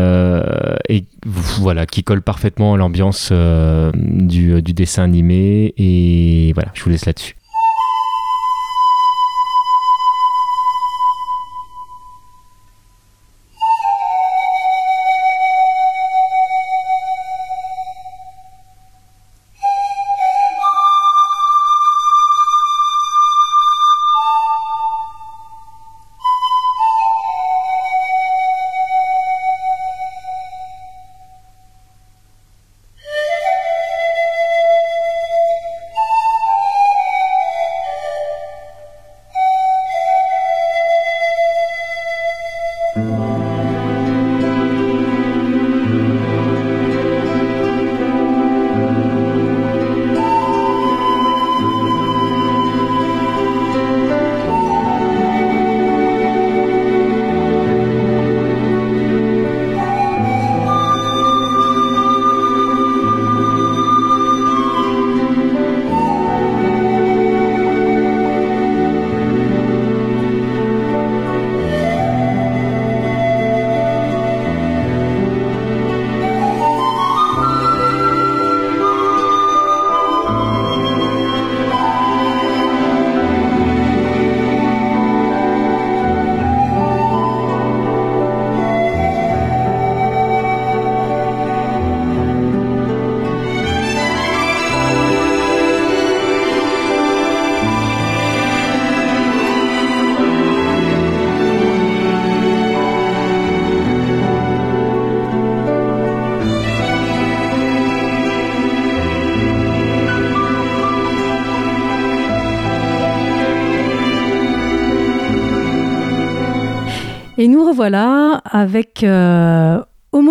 [1.59, 5.75] voilà, qui colle parfaitement à l'ambiance du, du dessin animé.
[5.77, 7.35] Et voilà, je vous laisse là-dessus.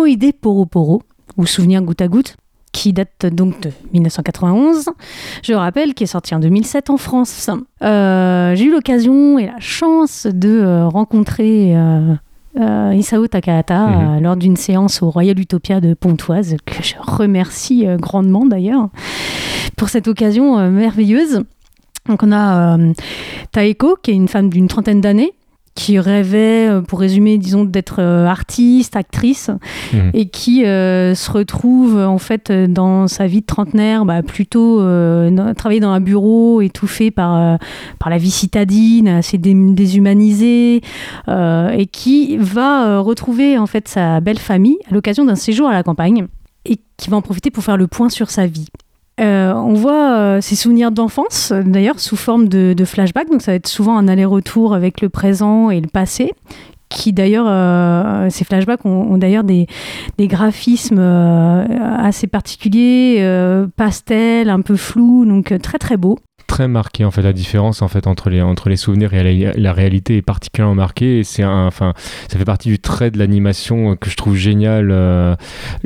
[0.06, 1.02] Homoïdé Poro Poro,
[1.36, 2.36] ou Souvenir goutte à goutte,
[2.70, 4.90] qui date donc de 1991.
[5.42, 7.50] Je rappelle qu'il est sorti en 2007 en France.
[7.82, 12.14] Euh, J'ai eu l'occasion et la chance de euh, rencontrer euh,
[12.60, 14.22] euh, Isao Takahata Mhm.
[14.22, 18.90] lors d'une séance au Royal Utopia de Pontoise, que je remercie grandement d'ailleurs
[19.76, 21.42] pour cette occasion merveilleuse.
[22.08, 22.92] Donc on a euh,
[23.50, 25.32] Taeko, qui est une femme d'une trentaine d'années,
[25.76, 29.50] qui rêvait, euh, pour résumer, disons, d'être euh, artiste, actrice,
[29.92, 30.10] Mhm.
[30.14, 35.30] et qui euh, se retrouve en fait dans sa vie de trentenaire, bah, plutôt euh,
[35.30, 37.56] dans- travailler dans un bureau étouffé par, euh,
[38.00, 40.80] par la vie citadine, assez dé- déshumanisée,
[41.28, 45.72] euh, et qui va retrouver en fait sa belle famille à l'occasion d'un séjour à
[45.74, 46.26] la campagne,
[46.64, 48.66] et qui va en profiter pour faire le point sur sa vie.
[49.18, 53.30] Euh, on voit euh, ses souvenirs d'enfance, d'ailleurs, sous forme de, de flashback.
[53.30, 56.32] Donc, ça va être souvent un aller-retour avec le présent et le passé.
[56.88, 59.66] Qui d'ailleurs, euh, ces flashbacks ont, d'ailleurs des,
[60.20, 61.64] graphismes euh,
[61.98, 63.26] assez particuliers,
[63.76, 66.18] pastels, un peu flous, donc très très beau.
[66.46, 69.72] Très marqué en fait la différence en fait entre les entre les souvenirs et la,
[69.72, 71.92] réalité est particulièrement marquée c'est un enfin
[72.30, 75.36] ça fait partie du trait de l'animation que je trouve génial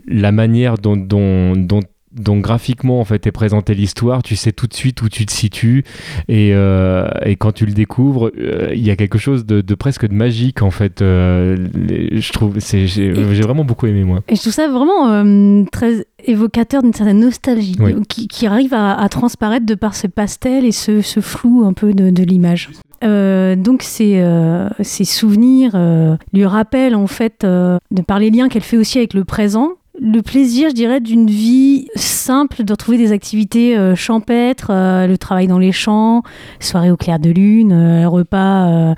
[0.07, 1.81] la manière dont
[2.13, 5.33] dont graphiquement en fait est présentée l'histoire, tu sais tout de suite où tu te
[5.33, 5.85] situes
[6.29, 9.75] et, euh, et quand tu le découvres, euh, il y a quelque chose de, de
[9.75, 11.03] presque de magique en fait.
[11.03, 14.21] euh, les- je trouve c'est j'ai j'ai vraiment beaucoup aimé moi.
[14.29, 17.95] Et je trouve ça vraiment très évocateur d'une certaine nostalgie Oui.
[18.09, 21.73] qui, qui arrive à, à transparaître de par ce pastel et ce, ce flou un
[21.73, 22.71] peu de, de l'image.
[23.03, 28.49] Euh, donc ces, euh, ces souvenirs euh, lui rappellent en fait, de par les liens
[28.49, 29.71] qu'elle fait aussi avec le présent,
[30.03, 35.19] le plaisir, je dirais, d'une vie simple, de retrouver des activités euh, champêtres, euh, le
[35.19, 36.23] travail dans les champs,
[36.59, 38.95] soirée au clair de lune, euh, repas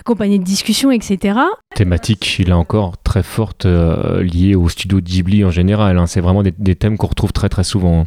[0.00, 1.38] accompagnés de discussions, etc.
[1.74, 5.98] Thématique, là encore, très forte, liée au studio Ghibli en général.
[5.98, 6.06] hein.
[6.06, 8.00] C'est vraiment des, des thèmes qu'on retrouve très très souvent.
[8.00, 8.04] hein.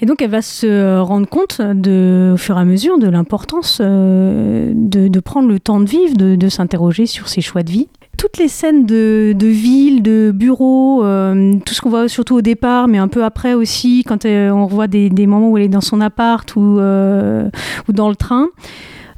[0.00, 3.80] Et donc, elle va se rendre compte, de, au fur et à mesure, de l'importance
[3.80, 7.88] de, de prendre le temps de vivre, de, de s'interroger sur ses choix de vie.
[8.16, 12.88] Toutes les scènes de, ville, de bureau, euh, tout ce qu'on voit surtout au départ,
[12.88, 15.80] mais un peu après aussi, quand euh, on revoit des, moments où elle est dans
[15.80, 17.48] son appart ou, euh,
[17.88, 18.48] ou dans le train,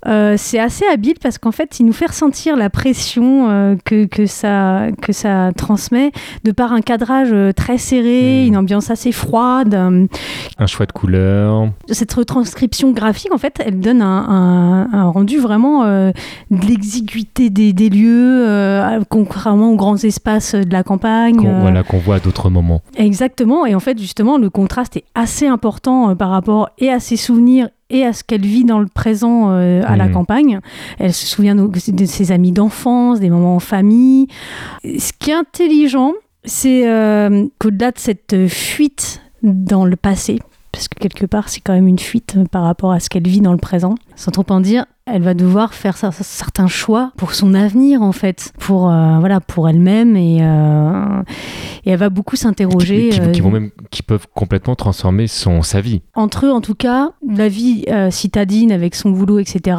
[0.07, 4.05] euh, c'est assez habile parce qu'en fait, il nous fait ressentir la pression euh, que,
[4.07, 6.13] que, ça, que ça transmet
[6.45, 8.47] de par un cadrage euh, très serré, Mm.
[8.49, 9.75] une ambiance assez froide.
[9.75, 11.69] Un choix de couleur.
[11.91, 16.11] cette retranscription graphique, en fait, elle donne un, un- un rendu vraiment euh,
[16.51, 18.47] de l'exiguïté des, des lieux,
[19.09, 21.37] contrairement aux grands espaces de la campagne.
[21.37, 22.83] qu'on voilà, qu'on voit à d'autres moments.
[22.97, 23.67] Exactement.
[23.67, 27.69] Et en fait, justement, le contraste est assez important par rapport et à ses souvenirs
[27.91, 30.13] et à ce qu'elle vit dans le présent euh, à la Mhm.
[30.13, 30.61] campagne.
[30.99, 34.27] Elle se souvient de, de ses amis d'enfance, des moments en famille.
[34.85, 36.13] Ce qui est intelligent,
[36.45, 40.39] c'est euh, qu'au-delà de cette fuite dans le passé,
[40.73, 43.41] parce que quelque part, c'est quand même une fuite par rapport à ce qu'elle vit
[43.41, 47.33] dans le présent, sans trop en dire, elle va devoir faire cer- certains choix pour
[47.35, 50.17] son avenir, en fait, pour, euh, voilà, pour elle-même.
[50.17, 51.23] Et, euh,
[51.87, 53.09] et elle va beaucoup s'interroger.
[53.09, 56.03] Qui, qui- qui euh, vont même, qui peuvent complètement transformer son, sa vie.
[56.15, 59.79] entre eux, en tout cas, la vie euh, citadine avec son boulot, etc.,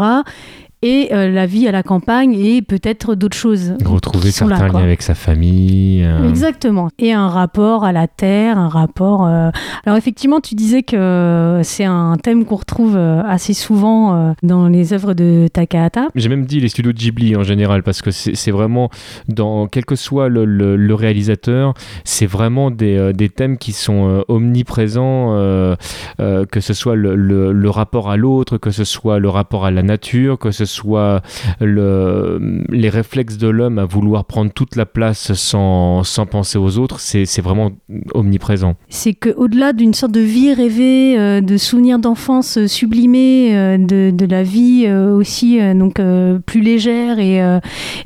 [0.82, 3.74] et euh, la vie à la campagne et peut-être d'autres choses.
[3.86, 4.80] Retrouver là, certains quoi.
[4.80, 6.04] liens avec sa famille.
[6.04, 6.90] euh, Exactement.
[7.00, 9.26] Et un rapport à la terre, un rapport.
[9.28, 9.50] euh,
[9.86, 15.14] Alors effectivement, tu disais que c'est un thème qu'on retrouve assez souvent dans les œuvres
[15.14, 16.08] de Takahata.
[16.16, 18.90] J'ai même dit les studios Ghibli en général parce que c'est vraiment,
[19.28, 24.24] dans quel que soit le, le- le réalisateur, c'est vraiment des, des thèmes qui sont
[24.28, 25.76] omniprésents, euh,
[26.20, 29.66] euh, que ce soit le, le- le rapport à l'autre, que ce soit le rapport
[29.66, 31.22] à la nature, que ce soit
[31.60, 36.78] le, les réflexes de l'homme à vouloir prendre toute la place sans, sans penser aux
[36.78, 37.72] autres, c'est vraiment
[38.14, 38.76] omniprésent.
[38.90, 44.26] C'est qu'au-delà d'une sorte de vie rêvée, euh, de souvenirs d'enfance euh, sublimés, euh, de,
[44.30, 46.00] la vie aussi donc
[46.46, 47.42] plus légère et,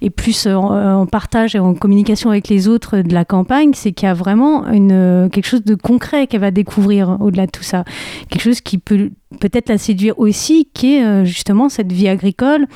[0.02, 4.08] et plus en, partage et en communication avec les autres de la campagne, c'est qu'il
[4.08, 7.84] y a vraiment une, quelque chose de concret qu'elle va découvrir au-delà de tout ça.
[8.30, 12.68] Quelque chose qui peut peut-être la séduire aussi, qui est euh, justement cette vie agricole,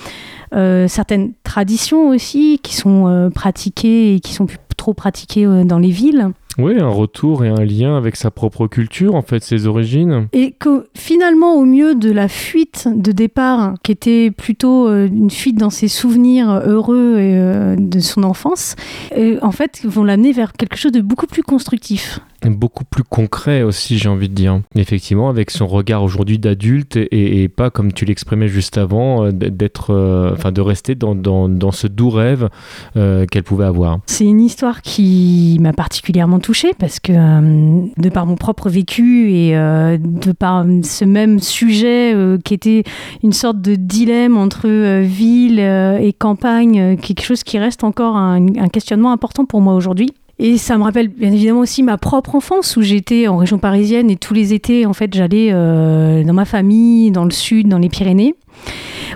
[0.53, 5.63] euh, certaines traditions aussi qui sont euh, pratiquées et qui sont plus trop pratiquées euh,
[5.65, 6.29] dans les villes.
[6.57, 10.27] Oui, un retour et un lien avec sa propre culture, en fait, ses origines.
[10.33, 15.59] Et que finalement, au mieux de la fuite de départ, qui était plutôt une fuite
[15.59, 18.75] dans ses souvenirs heureux et, de son enfance,
[19.15, 22.21] en fait, vont l'amener vers quelque chose de beaucoup plus constructif.
[22.45, 24.61] Beaucoup plus concret aussi, j'ai envie de dire.
[24.75, 29.93] Effectivement, avec son regard aujourd'hui d'adulte et, pas comme tu l'exprimais juste avant, euh, d'être,
[29.93, 32.49] euh, de rester dans, dans, ce doux rêve
[32.95, 33.99] euh, qu'elle pouvait avoir.
[34.05, 39.51] C'est une histoire qui m'a particulièrement touchée parce que, de par mon propre vécu et
[39.51, 42.83] de par ce même sujet qui était
[43.23, 44.67] une sorte de dilemme entre
[45.01, 50.13] ville et campagne, quelque chose qui reste encore un questionnement important pour moi aujourd'hui.
[50.39, 54.11] Et ça me rappelle bien évidemment aussi ma propre enfance où j'étais en région parisienne
[54.11, 57.79] et tous les étés, en fait, j'allais euh, dans ma famille, dans le sud, dans
[57.79, 58.35] les Pyrénées,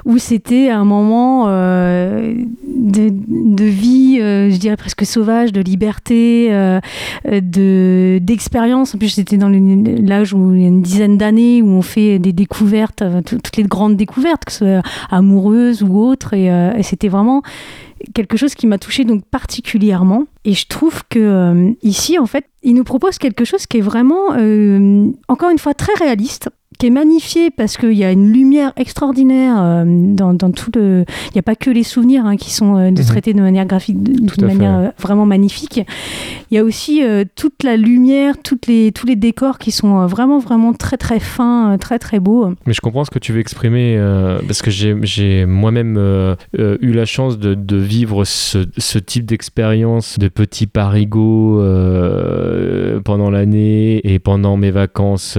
[0.05, 2.33] où c'était un moment euh,
[2.65, 6.49] de, vie, euh, je dirais presque sauvage, de liberté,
[7.29, 8.95] de d'expérience.
[8.95, 12.17] En plus, j'étais dans l'âge où il y a une dizaine d'années où on fait
[12.17, 14.81] des découvertes, tout- toutes les grandes découvertes, que ce soit
[15.11, 17.43] amoureuses ou autres, et c'était vraiment
[18.13, 20.25] quelque chose qui m'a touchée donc particulièrement.
[20.45, 23.81] Et je trouve que euh, ici, en fait, il nous propose quelque chose qui est
[23.81, 26.49] vraiment, euh, encore une fois, très réaliste
[26.81, 31.05] qui est magnifié parce qu'il y a une lumière extraordinaire euh, dans, dans tout le...
[31.27, 33.05] Il n'y a pas que les souvenirs hein, qui sont euh, de Mhm.
[33.07, 34.41] traités de manière graphique, d'une fait.
[34.47, 35.81] manière euh, vraiment magnifique.
[36.49, 37.01] Il y a aussi
[37.35, 41.77] toute la lumière, toutes les, tous les décors qui sont vraiment, vraiment très, très fins,
[41.79, 42.49] très, très beaux.
[42.65, 43.97] Mais je comprends ce que tu veux exprimer
[44.47, 45.97] parce que j'ai, moi-même
[46.57, 51.61] eu la chance de, de vivre ce, ce type d'expérience de petit parigot
[53.05, 55.37] pendant l'année et pendant mes vacances.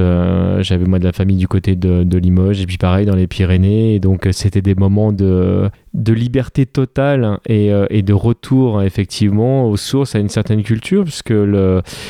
[0.61, 3.95] j'avais moi de la famille du côté de, Limoges et puis pareil dans les Pyrénées.
[3.95, 9.69] Et donc euh, c'était des moments de liberté totale et, euh, et, de retour effectivement
[9.69, 11.35] aux sources à une certaine culture puisque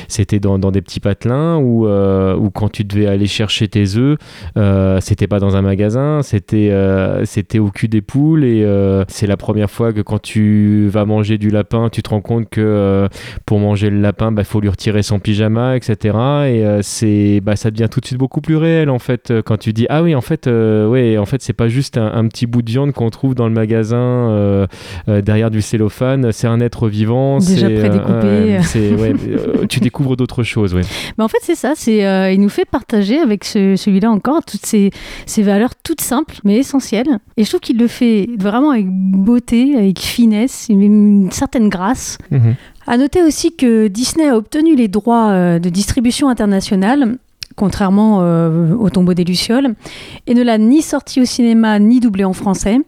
[0.08, 4.18] c'était dans, des petits patelins où, euh, où quand tu devais aller chercher tes œufs
[4.56, 8.64] euh, c'était pas dans un magasin c'était au cul des poules et
[9.08, 12.48] c'est la première fois que quand tu vas manger du lapin tu te rends compte
[12.48, 13.08] que
[13.46, 16.16] pour manger le lapin il bah, faut lui retirer son pyjama etc
[16.46, 19.11] et c'est bah, ça devient tout de suite beaucoup plus réel en fait
[19.44, 22.26] quand tu dis ah oui en fait ouais en fait c'est pas juste un, un
[22.28, 24.66] petit bout de viande qu'on trouve dans le magasin euh,
[25.08, 26.32] euh, derrière du cellophane.
[26.32, 27.38] C'est un être vivant.
[27.38, 28.58] Déjà prédécoupé.
[28.76, 30.74] Euh, ouais, tu découvres d'autres choses.
[30.74, 30.82] Ouais.
[31.18, 31.72] Mais en fait, c'est ça.
[31.74, 31.98] C'est,
[32.34, 34.90] il nous fait partager avec ce, celui-là encore toutes ces,
[35.26, 37.18] ces valeurs toutes simples mais essentielles.
[37.36, 42.18] Et je trouve qu'il le fait vraiment avec beauté, avec finesse, une, une certaine grâce.
[42.30, 42.54] Mhm.
[42.86, 47.16] À noter aussi que Disney a obtenu les droits de distribution internationale
[47.56, 49.74] contrairement euh, au tombeau des Lucioles,
[50.26, 52.78] et ne l'a ni sorti au cinéma ni doublé en français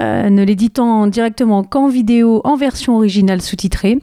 [0.00, 3.98] euh, ne l'éditant directement qu'en vidéo en version originale sous-titrée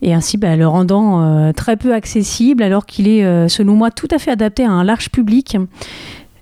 [0.00, 4.08] et ainsi bah, le rendant euh, très peu accessible alors qu'il est selon moi tout
[4.12, 5.56] à fait adapté à un large public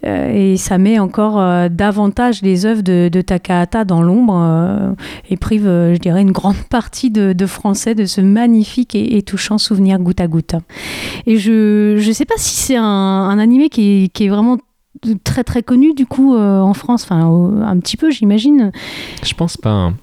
[0.05, 4.93] et ça met encore euh, davantage les œuvres de, Takahata dans l'ombre euh,
[5.31, 9.99] et prive, je dirais, une grande partie de, Français de ce magnifique et, touchant souvenir
[9.99, 10.55] goutte à goutte.
[11.27, 14.59] Et je ne sais pas si c'est un, un animé qui est, qui est vraiment
[15.25, 18.73] très très connu du coup euh, en France, enfin euh, un petit peu j'imagine.
[19.23, 19.71] Je pense pas.
[19.71, 19.95] Hein.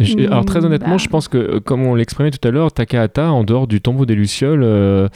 [0.00, 0.98] Alors très honnêtement, bah...
[0.98, 4.06] je pense que euh, comme on l'exprimait tout à l'heure, Takahata, en dehors du tombeau
[4.06, 5.08] des lucioles, euh,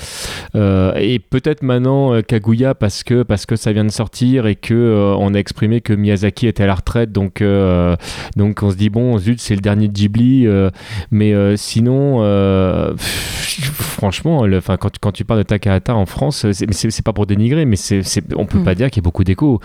[0.54, 4.54] euh, et peut-être maintenant euh, Kaguya parce que parce que ça vient de sortir et
[4.54, 7.42] que on a exprimé que Miyazaki était à la retraite, donc
[8.36, 10.46] donc on se dit bon zut c'est le dernier de Ghibli,
[11.10, 12.20] mais sinon
[12.96, 17.64] pff, franchement, le, quand, quand tu parles de Takahata en France, c'est pas pour dénigrer,
[17.64, 18.02] mais c'est
[18.36, 19.60] on peut pas dire qu'il y a beaucoup d'écho.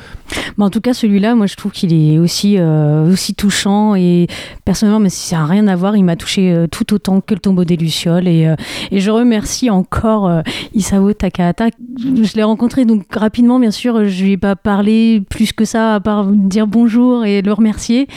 [0.58, 4.28] en tout cas celui-là, moi je trouve qu'il est aussi aussi touchant et
[4.66, 5.96] personnellement mais ça n'a rien à voir.
[5.96, 8.28] Il m'a touché euh, tout autant que le tombeau des Lucioles.
[8.28, 8.56] Et, euh,
[8.92, 10.42] et je remercie encore euh,
[10.74, 11.68] Isao Takahata.
[12.00, 14.06] Je l'ai rencontré donc rapidement, bien sûr.
[14.06, 18.08] Je lui ai pas parlé plus que ça, à part dire bonjour et le remercier.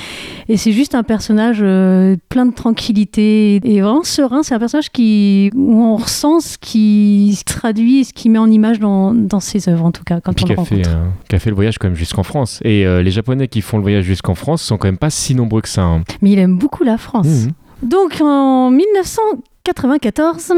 [0.48, 1.58] Et c'est juste un personnage
[2.28, 4.42] plein de tranquillité et vraiment serein.
[4.42, 8.38] C'est un personnage qui, où on ressent ce qui se traduit et ce qui met
[8.38, 10.64] en image dans, dans ses œuvres, en tout cas, quand Puis on le qui a,
[10.64, 10.90] fait, rencontre.
[10.96, 12.60] euh, qui a fait le voyage quand même jusqu'en France.
[12.64, 15.34] Et euh, les Japonais qui font le voyage jusqu'en France sont quand même pas si
[15.34, 15.82] nombreux que ça.
[15.82, 16.02] Hein.
[16.22, 17.26] Mais il aime beaucoup la France.
[17.26, 17.48] Mmh.
[17.82, 20.52] Donc en 1994,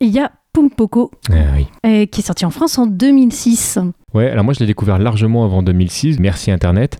[0.00, 1.66] il y a Pumpoko, Ah, oui.
[1.86, 3.78] euh, qui est sorti en France en 2006.
[4.14, 6.98] Ouais, alors moi je l'ai découvert largement avant 2006, merci Internet.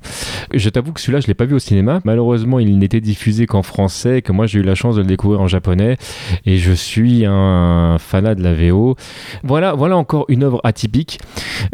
[0.55, 2.01] Je t'avoue que celui-là je l'ai pas vu au cinéma.
[2.05, 5.41] Malheureusement, il n'était diffusé qu'en français, que moi j'ai eu la chance de le découvrir
[5.41, 5.99] en japonais,
[6.47, 8.97] et je suis un fanat de la VO.
[9.43, 11.21] Voilà, voilà encore une œuvre atypique,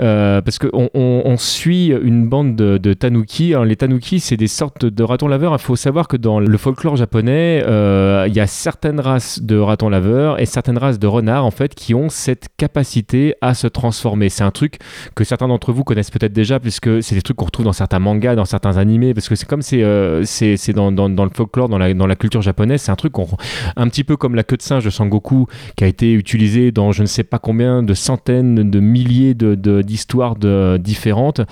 [0.00, 3.54] euh, parce qu'on on, suit une bande de, tanuki.
[3.64, 5.52] Les tanuki, c'est des sortes de ratons laveurs.
[5.52, 9.56] Il faut savoir que dans le folklore japonais, euh, il y a certaines races de
[9.56, 13.68] ratons laveurs et certaines races de renards en fait qui ont cette capacité à se
[13.68, 14.30] transformer.
[14.30, 14.78] C'est un truc
[15.14, 17.98] que certains d'entre vous connaissent peut-être déjà, puisque c'est des trucs qu'on retrouve dans certains
[17.98, 21.30] mangas, dans certains animés, parce que c'est comme c'est euh, c'est dans, dans, dans, le
[21.30, 23.12] folklore, dans la, dans la culture japonaise, c'est un truc
[23.76, 26.92] un petit peu comme la queue de singe de Sangoku, qui a été utilisée dans
[26.92, 31.42] je ne sais pas combien de centaines de milliers d'histoires de, différentes.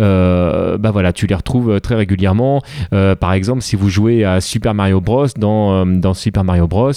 [0.00, 2.62] Euh, bah voilà, tu les retrouves très régulièrement.
[2.92, 6.92] Euh, par exemple, si vous jouez à Super Mario Bros, dans, dans Super Mario Bros,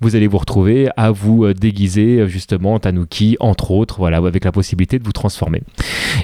[0.00, 4.98] vous allez vous retrouver à vous déguiser justement Tanuki, entre autres, voilà, avec la possibilité
[4.98, 5.62] de vous transformer.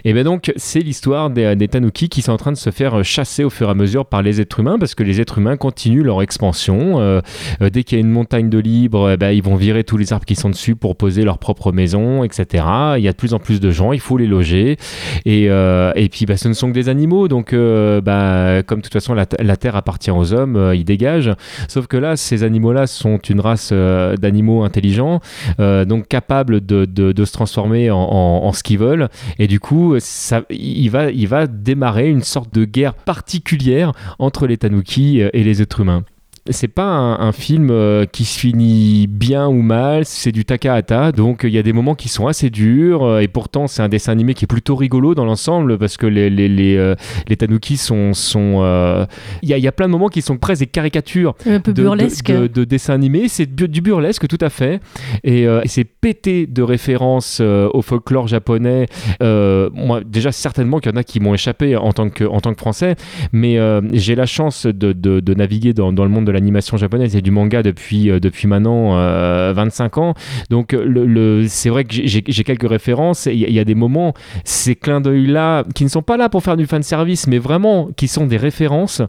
[0.04, 3.04] Et bien donc, c'est l'histoire des, des, Tanuki qui sont en train de se faire
[3.04, 5.56] chasser au fur et à mesure par les êtres humains, parce que les êtres humains
[5.56, 7.00] continuent leur expansion.
[7.00, 7.20] Euh,
[7.62, 9.96] euh, dès qu'il y a une montagne de libre, eh ben, ils vont virer tous
[9.96, 12.64] les arbres qui sont dessus pour poser leur propre maison, etc.
[12.96, 14.76] Il y a de plus en plus de gens, il faut les loger.
[15.24, 18.92] Et, euh, puis, bah, ce ne sont que des animaux, donc bah, comme de toute
[18.92, 21.32] façon la, Terre appartient aux hommes, ils dégagent.
[21.68, 25.20] Sauf que là, ces animaux-là sont une race d'animaux intelligents,
[25.58, 29.08] donc capables de, se transformer en, en, ce qu'ils veulent.
[29.48, 34.58] Du coup, ça, il, va, il va démarrer une sorte de guerre particulière entre les
[34.58, 36.04] Tanuki et les êtres humains
[36.50, 41.12] c'est pas un, un film euh, qui se finit bien ou mal, c'est du Takahata,
[41.12, 43.88] donc il y a des moments qui sont assez durs, euh, et pourtant c'est un
[43.88, 46.94] dessin animé qui est plutôt rigolo dans l'ensemble, parce que les, les, les, euh,
[47.28, 48.08] les Tanuki sont...
[48.10, 49.06] Il sont,
[49.42, 51.82] y, a, y a plein de moments qui sont presque des caricatures Un peu de,
[51.82, 52.30] burlesque.
[52.30, 54.80] de, de, de dessins animés, c'est du burlesque tout à fait,
[55.24, 58.86] et, et c'est pété de références au folklore japonais,
[59.20, 62.52] moi déjà certainement qu'il y en a qui m'ont échappé en tant que, en tant
[62.52, 62.96] que français,
[63.32, 63.58] mais
[63.92, 67.30] j'ai la chance de, de, naviguer dans, dans le monde de l'animation japonaise et du
[67.30, 70.14] manga depuis, euh, depuis maintenant euh, 25 ans.
[70.50, 73.26] Donc le- c'est vrai que j'ai quelques références.
[73.26, 74.14] Il y, a- des moments,
[74.44, 77.90] ces clins d'œil-là, qui ne sont pas là pour faire du fan service, mais vraiment
[77.96, 79.02] qui sont des références,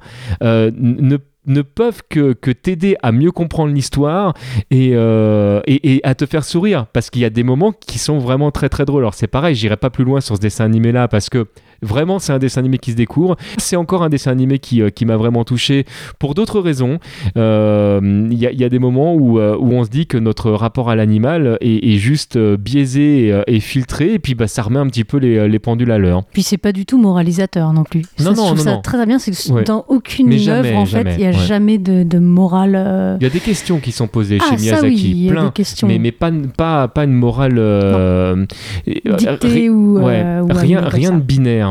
[0.43, 1.17] euh, ne
[1.47, 4.33] ne peuvent que, que t'aider à mieux comprendre l'histoire
[4.69, 7.97] et, euh, et, et à te faire sourire parce qu'il y a des moments qui
[7.97, 9.01] sont vraiment très très drôles.
[9.01, 11.47] Alors c'est pareil, j'irai pas plus loin sur ce dessin animé là parce que
[11.81, 13.35] vraiment c'est un dessin animé qui se découvre.
[13.57, 15.85] C'est encore un dessin animé qui, euh, qui m'a vraiment touché
[16.19, 16.99] pour d'autres raisons.
[17.37, 20.05] Euh, Il y, a, il y a des moments où, euh, où on se dit
[20.07, 24.19] que notre rapport à l'animal est, est juste euh, biaisé et, euh, et filtré et
[24.19, 26.23] puis bah, ça remet un petit peu les, les pendules à l'heure.
[26.33, 28.03] Puis c'est pas du tout moralisateur non plus.
[28.19, 29.63] Non, ça, non, je trouve non, ça très très bien, c'est que Ouais.
[29.63, 31.33] dans aucune œuvre, jamais, en fait, il n'y a ouais.
[31.33, 32.75] jamais de, de morale.
[32.75, 35.23] euh, Il y a des questions qui sont posées Ah, chez ça Miyazaki, oui, il
[35.25, 35.53] y a plein.
[35.87, 37.55] Mais, mais pas, pas, pas une morale.
[37.57, 38.45] euh,
[38.87, 41.15] euh, dictées ri- ou, euh, ouais, ou rien, rien ça.
[41.15, 41.68] de binaire,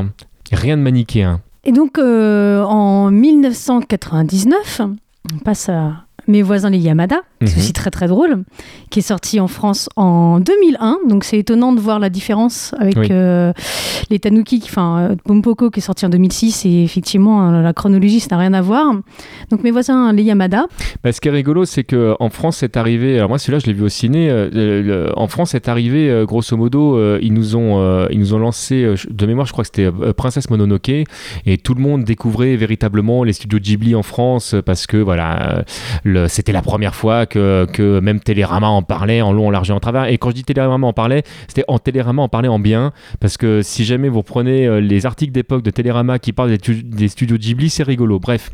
[0.52, 1.40] rien de manichéen.
[1.64, 4.80] Et donc, euh, en 1999,
[5.34, 7.58] on passe à Mes voisins les Yamada, c'est Mhm.
[7.58, 8.44] aussi très très drôle,
[8.90, 10.98] qui est sorti en France en 2001.
[11.08, 13.08] Donc c'est étonnant de voir la différence avec Oui.
[13.10, 13.52] euh,
[14.10, 18.20] les Tanuki, enfin euh, Pompoko qui est sorti en 2006 et effectivement euh, la chronologie
[18.20, 18.92] ça n'a rien à voir.
[19.50, 20.66] Donc Mes voisins les Yamada,
[21.02, 23.16] Bah, ce qui est rigolo, c'est que en France, c'est arrivé.
[23.16, 24.28] Alors moi, celui-là, je l'ai vu au ciné.
[24.30, 26.24] euh, le- le- en France, c'est arrivé.
[26.26, 28.94] grosso modo, euh, ils nous ont, ils nous ont lancé.
[29.10, 30.90] de mémoire, je crois que c'était Princesse Mononoke,
[31.46, 35.62] et tout le monde découvrait véritablement les studios Ghibli en France parce que voilà, euh,
[36.22, 39.70] le- c'était la première fois que, que même Télérama en parlait en long, en large
[39.70, 40.04] et en travers.
[40.06, 43.36] Et quand je dis Télérama en parlait, c'était en Télérama en parlait en bien, parce
[43.36, 46.82] que si jamais vous prenez euh, les articles d'époque de Télérama qui parlent des, tu-
[46.82, 48.18] des studios Ghibli, c'est rigolo.
[48.18, 48.50] Bref,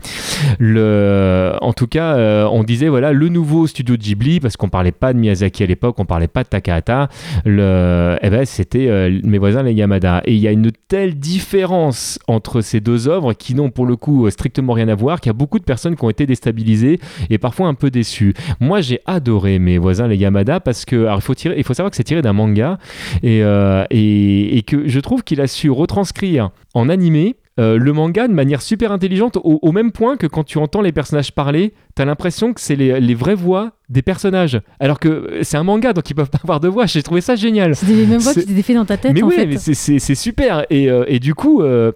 [0.59, 4.93] le, en tout cas, euh, on disait voilà le nouveau studio Ghibli parce qu'on parlait
[4.93, 7.09] pas de Miyazaki à l'époque, on parlait pas de Takahata.
[7.45, 10.23] Le, eh ben c'était euh, mes voisins les Yamada.
[10.25, 13.97] Et il y a une telle différence entre ces deux œuvres qui n'ont pour le
[13.97, 16.27] coup euh, strictement rien à voir, qu'il y a beaucoup de personnes qui ont été
[16.27, 17.01] déstabilisées
[17.31, 18.35] et parfois un peu déçues.
[18.61, 21.75] Moi, j'ai adoré mes voisins les Yamada parce que alors il faut tirer, il faut
[21.75, 22.79] savoir que c'est tiré d'un manga
[23.23, 27.93] et, euh, et, et que je trouve qu'il a su retranscrire en animé euh, le
[27.93, 31.31] manga de manière super intelligente, au, au même point que quand tu entends les personnages
[31.31, 34.61] parler, t'as l'impression que c'est les, les vraies voix des personnages.
[34.81, 36.87] Alors que euh, c'est un manga, donc ils peuvent pas avoir de voix.
[36.87, 37.77] J'ai trouvé ça génial.
[37.77, 39.47] c'était les mêmes voix qui C'est- étaient faits dans ta tête Mais en oui, fait.
[39.47, 40.67] mais c'est- c'est c'est super.
[40.69, 41.93] Et, euh, et du coup, euh,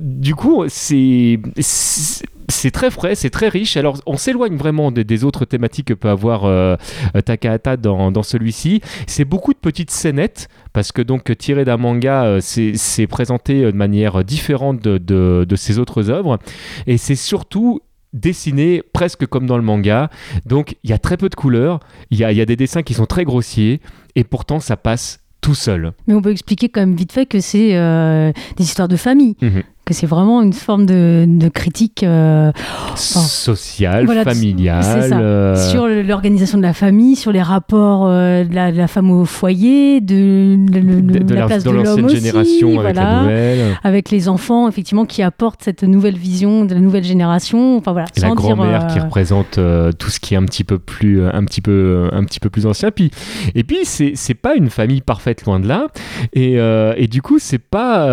[0.00, 3.76] du coup, c'est c'est- c'est très frais, c'est très riche.
[3.76, 6.76] Alors, on s'éloigne vraiment des, des autres thématiques que peut avoir euh,
[7.24, 8.80] Takahata dans, dans celui-ci.
[9.06, 13.72] C'est beaucoup de petites scénettes parce que donc tiré d'un manga, euh, c'est présenté de
[13.76, 16.38] manière différente de, de, de ses autres œuvres.
[16.86, 17.80] Et c'est surtout
[18.12, 20.10] dessiné presque comme dans le manga.
[20.44, 21.80] Donc, il y a très peu de couleurs.
[22.10, 23.80] Il y a, il y a des dessins qui sont très grossiers.
[24.16, 25.92] Et pourtant, ça passe tout seul.
[26.06, 29.34] Mais on peut expliquer quand même vite fait que c'est euh, des histoires de famille,
[29.42, 29.62] Mhm.
[29.84, 32.52] Que c'est vraiment une forme de, de critique euh,
[32.96, 34.82] social, Voilà, familial.
[34.82, 35.18] c'est ça.
[35.18, 39.10] euh, sur l'organisation de la famille, sur les rapports euh, de, la, de la femme
[39.10, 40.56] au foyer, de,
[41.34, 43.20] la place de l'homme aussi, génération avec la voilà.
[43.22, 43.58] nouvelle.
[43.82, 47.76] avec les enfants effectivement qui apportent cette nouvelle vision de la nouvelle génération.
[47.76, 49.58] Enfin voilà, Et la sans grand-mère qui représente
[49.98, 52.66] tout ce qui est un petit peu plus, un petit peu, un petit peu plus
[52.66, 52.90] ancien.
[52.92, 53.10] Puis,
[53.54, 55.88] et puis c'est pas une famille parfaite loin de là.
[56.34, 56.52] Et,
[56.96, 58.06] et du coup c'est pas,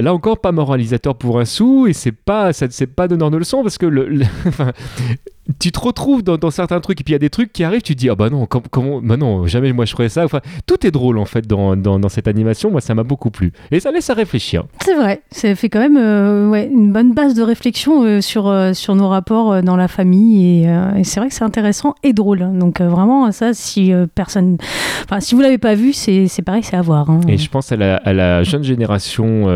[0.00, 0.52] là encore pas
[0.98, 1.86] pour un sou.
[1.86, 4.20] Et c'est pas, ça c'est pas donneur de leçons parce que le,
[5.58, 7.64] tu te retrouves dans, dans certains trucs et puis il y a des trucs qui
[7.64, 7.82] arrivent.
[7.82, 10.24] Tu te dis ah bah non, com- comment, bah non, jamais moi je ferais ça.
[10.24, 12.70] Enfin, tout est drôle en fait dans, dans, dans cette animation.
[12.70, 14.64] Moi ça m'a beaucoup plu et ça laisse à réfléchir.
[14.82, 18.48] C'est vrai, ça fait quand même euh, ouais, une bonne base de réflexion euh, sur,
[18.48, 22.12] euh, sur nos rapports dans la famille et, et c'est vrai que c'est intéressant et
[22.12, 22.48] drôle.
[22.58, 24.56] Donc vraiment ça, si personne,
[25.04, 27.10] enfin si vous l'avez pas vu, c'est pareil, c'est à voir.
[27.10, 27.20] hein.
[27.28, 29.48] Et je pense à la, à la jeune génération,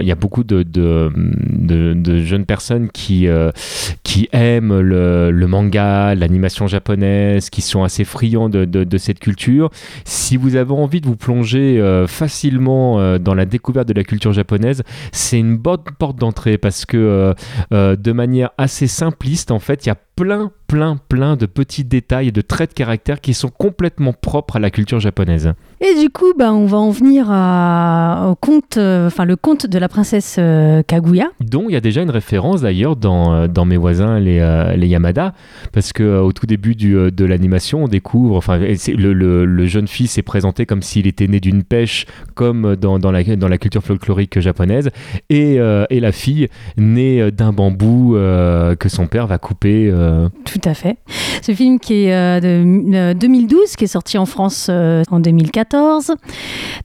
[0.00, 3.26] il y a beaucoup de, de, de- de jeunes personnes qui,
[4.02, 9.70] qui aiment le, le manga, l'animation japonaise, qui sont assez friands de, cette culture.
[10.04, 14.04] Si vous avez envie de vous plonger euh, facilement euh, dans la découverte de la
[14.04, 14.82] culture japonaise,
[15.12, 17.34] c'est une bonne porte d'entrée parce que
[17.72, 21.84] euh, de manière assez simpliste, en fait, il y a plein, plein, plein de petits
[21.84, 25.52] détails et de traits de caractère qui sont complètement propres à la culture japonaise.
[25.80, 29.66] Et du coup, bah, on va en venir à, au conte, euh, enfin le conte
[29.66, 31.26] de la princesse euh, Kaguya.
[31.40, 34.74] dont il y a déjà une référence d'ailleurs dans, euh, dans mes voisins les, euh,
[34.76, 35.34] les Yamada
[35.72, 39.88] parce que au tout début du, de l'animation on découvre enfin le, le- le jeune
[39.88, 43.58] fils est présenté comme s'il était né d'une pêche comme dans, dans, la, dans la
[43.58, 44.90] culture folklorique japonaise
[45.28, 45.56] et,
[45.90, 49.92] et la fille née d'un bambou que son père va couper
[50.64, 50.96] Tout à fait.
[51.42, 55.20] Ce film qui est euh, de euh, 2012, qui est sorti en France euh, en
[55.20, 56.12] 2014.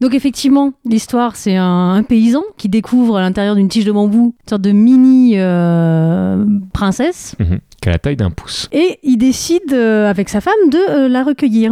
[0.01, 4.35] Donc effectivement, l'histoire, c'est un, un paysan qui découvre à l'intérieur d'une tige de bambou
[4.37, 7.35] une sorte de mini euh, princesse.
[7.39, 7.59] Mhm.
[7.81, 8.67] Qui a la taille d'un pouce.
[8.73, 11.71] Et il décide, euh, avec sa femme, de euh, la recueillir.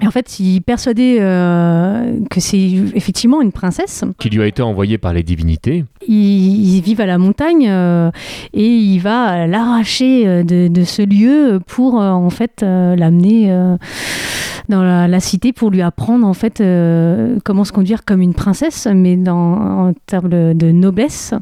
[0.00, 2.60] Et en fait, il est persuadé euh, que c'est
[2.94, 4.04] effectivement une princesse.
[4.20, 5.84] Qui lui a été envoyée par les divinités.
[6.06, 8.12] Ils, ils vivent à la montagne euh,
[8.54, 13.52] et il va l'arracher euh, de, de ce lieu pour euh, en fait l'amener
[14.68, 16.62] dans la, la cité pour lui apprendre en fait
[17.44, 21.34] comment se conduire comme une princesse, mais dans, en termes de, noblesse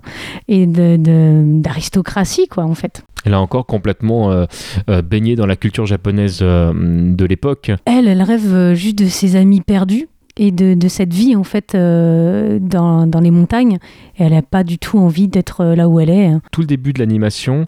[0.49, 3.03] et de- de- d'aristocratie quoi en fait.
[3.27, 4.47] Elle a encore complètement euh,
[4.89, 7.73] euh, baigné dans la culture japonaise euh, de l'époque.
[7.85, 10.09] Elle, elle rêve euh, juste de ses amis perdus
[10.39, 13.79] et de, de cette vie en fait dans, dans les montagnes.
[14.19, 16.31] Et elle n'a pas du tout envie d'être là où elle est.
[16.53, 17.65] Tout le début de l'animation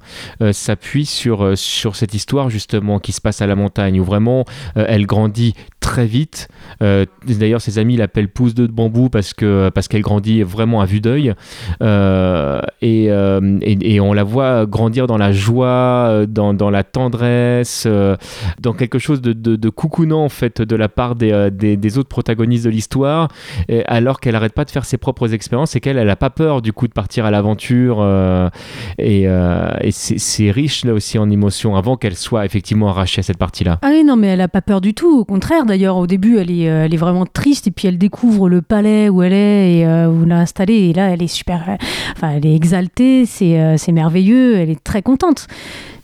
[0.52, 4.44] s'appuie sur, sur cette histoire justement qui se passe à la montagne où vraiment
[4.74, 5.54] elle grandit
[5.88, 6.48] très vite.
[6.82, 10.86] Euh, D'ailleurs, ses amis l'appellent pouce de bambou parce que parce qu'elle grandit vraiment à
[10.86, 11.34] vue d'œil
[11.80, 16.84] Euh, et, euh, et, et on la voit grandir dans la joie, dans, dans la
[16.84, 17.86] tendresse,
[18.60, 22.08] dans quelque chose de, de, de coucounant en fait de la part des, des, autres
[22.08, 23.28] protagonistes de l'histoire,
[23.86, 26.60] alors qu'elle arrête pas de faire ses propres expériences et qu'elle elle a pas peur
[26.60, 27.96] du coup de partir à l'aventure
[28.98, 33.38] et, et c'est riche là aussi en émotions avant qu'elle soit effectivement arrachée à cette
[33.38, 33.78] partie-là.
[33.82, 35.20] Ah oui, non, mais elle n'a pas peur du tout.
[35.20, 37.98] Au contraire, d'ailleurs, au début, elle est, euh, elle est vraiment triste et puis elle
[37.98, 40.74] découvre le palais où elle est et euh, où on l'a installée.
[40.74, 41.64] Et là, elle est super.
[41.68, 41.76] euh,
[42.16, 45.46] Enfin, elle est exaltée, c'est merveilleux, elle est très contente.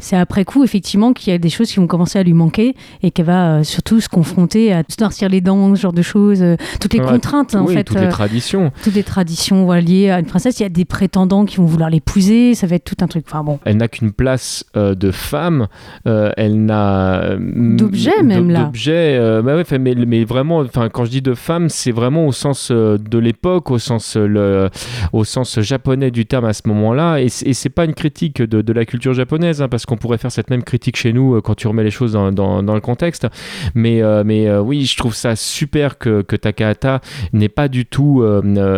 [0.04, 2.74] C'est après coup, effectivement, qu'il y a des choses qui vont commencer à lui manquer
[3.02, 6.02] et qu'elle va euh, surtout se confronter à se noircir les dents, ce genre de
[6.02, 7.84] choses, euh, toutes les Ouais, contraintes, en oui, fait.
[7.84, 8.70] toutes euh, les traditions.
[8.82, 10.60] toutes les traditions voilà, liées à une princesse.
[10.60, 13.24] Il y a des prétendants qui vont vouloir l'épouser, ça va être tout un truc.
[13.26, 13.58] Enfin bon.
[13.64, 15.68] Elle n'a qu'une place euh, de femme,
[16.06, 17.38] euh, elle n'a euh,
[17.76, 18.64] D'objet, même, là.
[18.64, 22.32] D'objet, euh, bah ouais, mais, mais vraiment, quand je dis de femme, c'est vraiment au
[22.32, 24.68] sens euh, de l'époque, au sens euh, le,
[25.14, 27.20] au sens japonais du terme à ce moment-là.
[27.22, 30.32] Et, c'est pas une critique de, de la culture japonaise, hein, parce qu'on pourrait faire
[30.32, 33.26] cette même critique chez nous euh, quand tu remets les choses dans, le contexte.
[33.74, 37.00] Mais, euh, mais euh, oui, je trouve ça super que, Takahata
[37.32, 38.24] n'ait pas du tout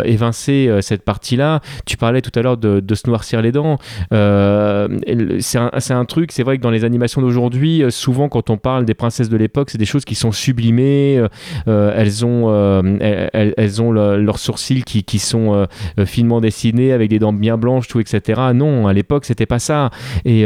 [0.04, 1.60] évincé cette partie-là.
[1.86, 3.78] Tu parlais tout à l'heure de, se noircir les dents.
[4.10, 8.84] C'est un, un truc, c'est vrai que dans les animations d'aujourd'hui, souvent quand on parle
[8.84, 11.24] des princesses de l'époque, c'est des choses qui sont sublimées.
[11.66, 15.66] elles ont, elles, ont le- leurs sourcils qui, sont
[16.04, 18.40] finement dessinés avec des dents bien blanches, tout, etc.
[18.54, 19.90] Non, à l'époque, c'était pas ça.
[20.24, 20.44] Et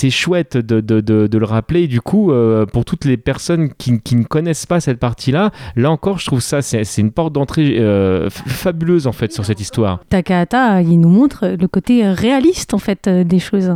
[0.00, 1.86] c'est chouette de, de- de- de le rappeler.
[1.86, 5.90] Du coup, euh, pour toutes les personnes qui, qui ne connaissent pas cette partie-là, là
[5.90, 10.00] encore, je trouve ça, c'est une porte d'entrée euh, fabuleuse en fait sur cette histoire.
[10.08, 13.74] Takahata, il nous montre le côté réaliste en fait euh, des choses.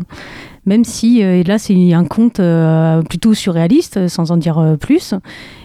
[0.66, 2.40] Même si et là c'est un conte
[3.10, 5.12] plutôt surréaliste, sans en dire plus,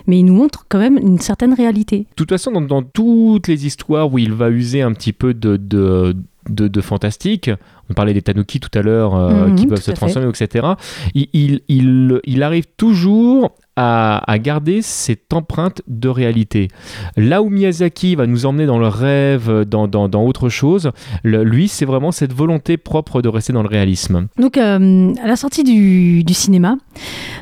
[0.07, 1.99] mais il nous montre quand même une certaine réalité.
[1.99, 5.33] De toute façon, dans, dans toutes les histoires où il va user un petit peu
[5.33, 6.17] de, de,
[6.49, 7.49] de, de fantastique,
[7.89, 9.93] on parlait des tanuki tout à l'heure, euh, Mhm, qui peuvent se fait.
[9.93, 10.67] transformer, etc.,
[11.13, 16.67] il, il, il, il arrive toujours à, garder cette empreinte de réalité.
[17.15, 20.91] Là où Miyazaki va nous emmener dans le rêve, dans, dans, autre chose,
[21.23, 24.27] lui, c'est vraiment cette volonté propre de rester dans le réalisme.
[24.37, 26.77] Donc euh, à la sortie du, du cinéma,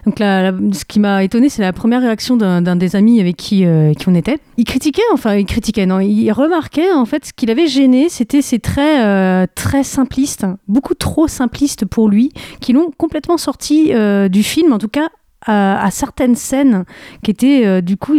[0.06, 3.94] donc ce qui m'a étonné, c'est la première réaction d'un des amis avec qui, euh,
[3.94, 4.38] qui on était.
[4.58, 8.44] Il critiquait, enfin il critiquait, non, il remarquait en fait ce qu'il avait gêné, c'était
[8.44, 12.32] ces traits euh, très simplistes, beaucoup trop simplistes pour lui,
[12.62, 13.92] qui l'ont complètement sorti
[14.30, 15.10] du film, en tout cas
[15.46, 16.86] à, à certaines scènes
[17.24, 18.16] qui étaient euh, du coup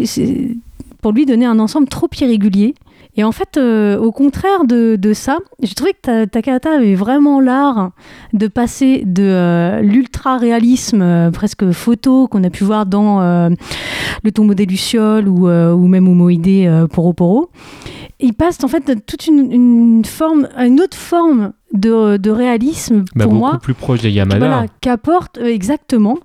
[1.02, 2.74] pour lui donner un ensemble trop irrégulier.
[3.16, 6.94] Et en fait, euh, au contraire de, de ça, j'ai trouvé que Ta- Takahata avait
[6.94, 7.90] vraiment l'art
[8.32, 13.20] de passer de euh, l'ultra-réalisme, euh, presque photo, qu'on a pu voir dans
[14.22, 17.50] Le tombeau des Lucioles ou, ou même Homoïdé Poro Poro.
[18.20, 23.04] Il passe en fait de toute une, une forme, une autre forme de, de réalisme
[23.14, 23.58] Bah, pour beaucoup moi.
[23.60, 24.38] plus proche des Yamada.
[24.38, 26.18] Voilà, qu'apporte exactement,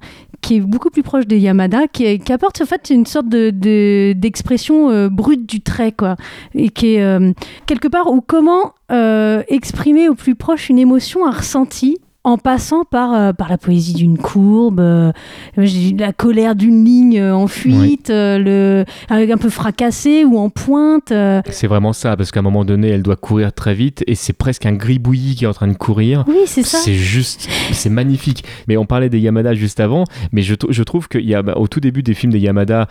[0.43, 4.13] qui est beaucoup plus proche des Yamada, qui, apporte en fait une sorte de, de-
[4.15, 6.17] d'expression euh, brute du trait, quoi,
[6.53, 7.31] et qui est euh,
[7.65, 11.97] quelque part où comment euh, exprimer au plus proche une émotion, un ressenti.
[12.25, 15.11] En passant par, euh, par la poésie d'une courbe, euh,
[15.57, 20.49] la colère d'une ligne euh, en fuite, euh, le, avec un peu fracassé ou en
[20.49, 21.11] pointe.
[21.49, 24.31] C'est vraiment ça, parce qu'à un moment donné, elle doit courir très vite et c'est
[24.31, 26.23] presque un gribouillis qui est en train de courir.
[26.29, 26.77] Oui, c'est ça.
[26.77, 28.45] C'est juste, c'est magnifique.
[28.69, 31.55] Mais on parlait des Yamada juste avant, mais je, je trouve qu'il y a, bah,
[31.57, 32.87] au tout début des films des Yamada,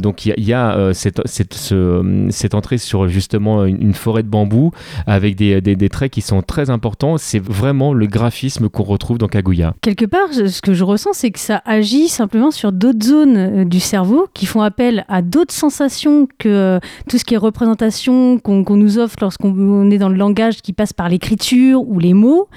[0.00, 3.82] donc il y a, il y a, cette, cette, ce- cette entrée sur justement une,
[3.82, 4.70] une forêt de bambou
[5.08, 7.16] avec des, des, des traits qui sont très importants.
[7.18, 9.74] C'est vraiment le graphisme qu'on retrouve dans Kaguya.
[9.80, 13.64] Quelque part, ce que je ressens, c'est que ça agit simplement sur d'autres zones euh,
[13.64, 18.38] du cerveau qui font appel à d'autres sensations que euh, tout ce qui est représentation
[18.38, 22.12] qu'on nous offre lorsqu'on on est dans le langage qui passe par l'écriture ou les
[22.12, 22.48] mots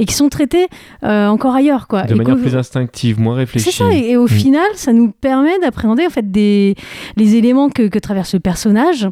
[0.00, 0.66] et qui sont traités
[1.04, 1.86] euh, encore ailleurs.
[1.86, 2.02] Quoi.
[2.02, 3.70] De Et manière plus instinctive, moins réfléchie.
[3.70, 4.28] c'est ça, et, et au Mm.
[4.28, 6.74] final, ça nous permet d'appréhender en fait des,
[7.16, 9.08] les éléments que, que traverse le personnage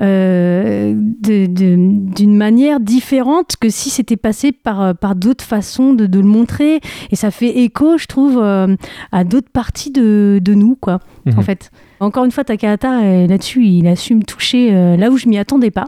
[0.00, 6.26] euh, d'une manière différente que si c'était passé par, par d'autres façons de, de le
[6.26, 6.80] montrer.
[7.10, 8.74] Et ça fait écho, je trouve, euh,
[9.12, 11.38] à d'autres parties de, de nous, quoi, Mhm.
[11.38, 11.70] en fait.
[12.00, 15.28] Encore une fois, Takahata, euh, là-dessus, il a su me toucher euh, là où je
[15.28, 15.86] m'y attendais pas.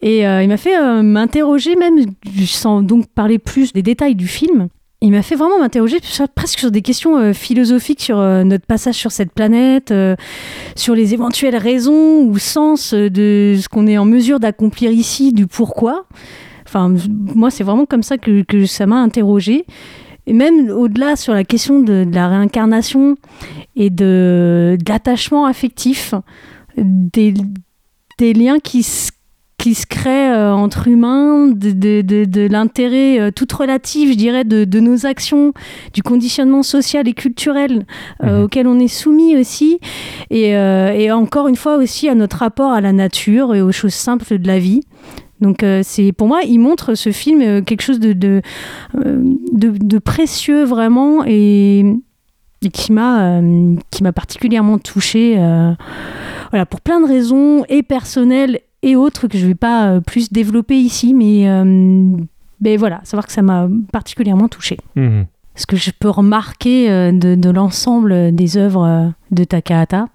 [0.00, 1.98] Et euh, il m'a fait m'interroger, même
[2.46, 4.68] sans donc parler plus des détails du film.
[5.00, 5.98] Il m'a fait vraiment m'interroger
[6.34, 9.94] presque sur des questions philosophiques sur notre passage sur cette planète,
[10.74, 15.46] sur les éventuelles raisons ou sens de ce qu'on est en mesure d'accomplir ici, du
[15.46, 16.06] pourquoi.
[16.68, 16.94] Enfin,
[17.34, 19.64] moi, c'est vraiment comme ça que, que ça m'a interrogé.
[20.26, 23.16] Et même au-delà sur la question de, de la réincarnation
[23.74, 26.12] et de d'attachement affectif,
[26.76, 27.32] des,
[28.18, 29.10] des liens qui se,
[29.56, 34.44] qui se euh, entre humains, de, de, de, de l'intérêt euh, tout relatif, je dirais,
[34.44, 35.54] de, nos actions,
[35.94, 37.86] du conditionnement social et culturel
[38.22, 38.44] euh, Mhm.
[38.44, 39.80] auquel on est soumis aussi,
[40.28, 43.94] et, et encore une fois aussi à notre rapport à la nature et aux choses
[43.94, 44.82] simples de la vie.
[45.40, 48.42] Donc euh, c'est pour moi, il montre ce film euh, quelque chose de, de,
[48.96, 49.22] euh,
[49.52, 51.84] de, de précieux vraiment et,
[52.62, 53.40] et qui m'a
[53.90, 55.36] qui m'a particulièrement touchée.
[56.50, 60.76] voilà pour plein de raisons et personnelles et autres que je vais pas plus développer
[60.76, 61.46] ici, mais
[62.60, 64.78] mais voilà, savoir que ça m'a particulièrement touchée.
[64.96, 65.26] Mhm.
[65.54, 70.06] Ce que je peux remarquer de, de l'ensemble des œuvres de Takahata,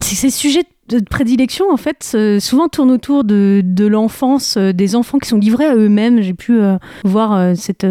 [0.00, 0.73] c'est que ces sujets de
[1.10, 5.38] prédilection, en fait, euh, souvent tournent autour de, de l'enfance, euh, des enfants qui sont
[5.38, 6.20] livrés à eux-mêmes.
[6.22, 7.86] J'ai pu euh, voir cette,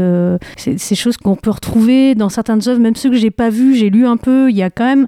[0.58, 3.90] ces, choses qu'on peut retrouver dans certaines œuvres, même ceux que j'ai pas vus, j'ai
[3.90, 4.50] lu un peu.
[4.50, 5.08] Il y a quand même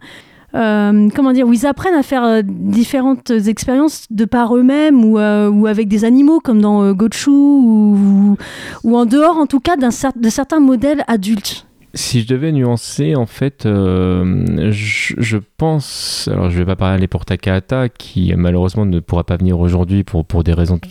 [0.54, 5.90] comment dire, où ils apprennent à faire différentes expériences de par eux-mêmes ou, ou avec
[5.90, 8.38] des animaux comme dans Gochu ou,
[8.86, 11.68] ou en dehors en tout cas d'un cer- de certains modèles adultes.
[11.96, 16.30] Si je devais nuancer, en fait, euh, je, je pense.
[16.32, 20.26] Alors, je vais pas parler pour Takahata, qui malheureusement ne pourra pas venir aujourd'hui pour,
[20.26, 20.90] pour des raisons tout-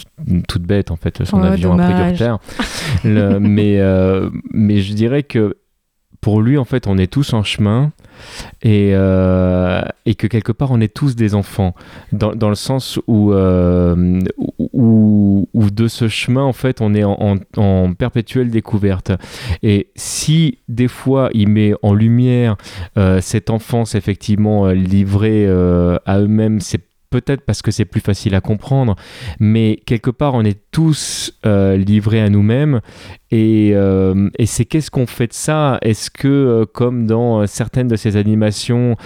[0.48, 0.90] toutes bêtes.
[0.90, 2.40] En fait, son Oh, avion a pris du retard.
[3.04, 5.56] Le- mais, euh, mais je dirais que
[6.24, 7.92] pour lui, en fait, on est tous en chemin
[8.62, 9.82] et, euh,
[10.16, 11.74] que quelque part, on est tous des enfants.
[12.12, 14.20] Dans, le sens où, euh,
[14.72, 19.12] où, de ce chemin, en fait, on est en, perpétuelle découverte.
[19.62, 22.56] Et si des fois, il met en lumière
[22.96, 28.40] euh, cette enfance, effectivement, livrée à eux-mêmes, c'est peut-être parce que c'est plus facile à
[28.40, 28.96] comprendre,
[29.38, 32.80] mais quelque part, on est tous euh, livrés à nous-mêmes.
[33.30, 35.78] Et, euh, et c'est qu'est-ce qu'on fait de ça?
[35.82, 38.96] Est-ce que, euh, comme dans certaines de ces animations,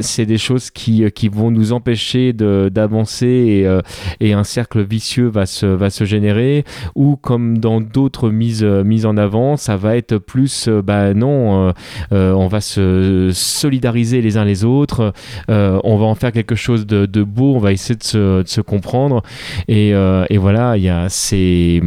[0.00, 3.80] c'est des choses qui, qui vont nous empêcher d'avancer et,
[4.20, 6.64] et un cercle vicieux va se, va se générer?
[6.94, 11.72] Ou comme dans d'autres mises, mises en avant, ça va être plus, bah non,
[12.10, 15.12] on va se solidariser les uns les autres,
[15.48, 18.60] on va en faire quelque chose de, de beau, on va essayer de se, se
[18.60, 19.22] comprendre.
[19.68, 21.80] Et, et voilà, il y a ces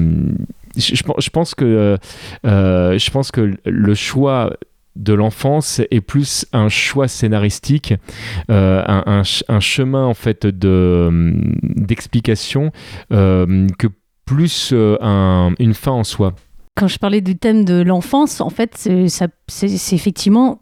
[0.78, 1.98] je, je pense- que
[2.46, 4.52] euh, je pense que le choix
[4.96, 7.94] de l'enfance est plus un choix scénaristique,
[8.50, 11.34] euh, un, un ch- un chemin en fait de
[11.64, 12.72] d'explication
[13.12, 13.88] euh, que
[14.26, 16.34] plus euh, un- une fin en soi.
[16.78, 20.62] Quand je parlais du thème de l'enfance, en fait, c'est effectivement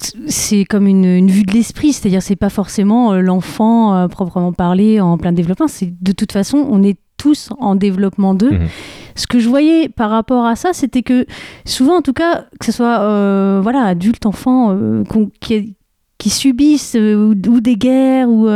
[0.00, 4.52] c'est comme une, une vue de l'esprit, c'est-à-dire c'est pas forcément euh, l'enfant euh, proprement
[4.52, 5.66] parlé en plein développement.
[5.68, 8.52] C'est de toute façon, on est tous en développement d'eux.
[8.52, 8.68] Mhm.
[9.16, 11.26] Ce que je voyais par rapport à ça, c'était que
[11.64, 15.02] souvent, en tout cas, que ce soit euh, voilà adulte, enfant, euh,
[15.40, 15.74] qui,
[16.18, 18.48] qui subissent ou, ou des guerres ou,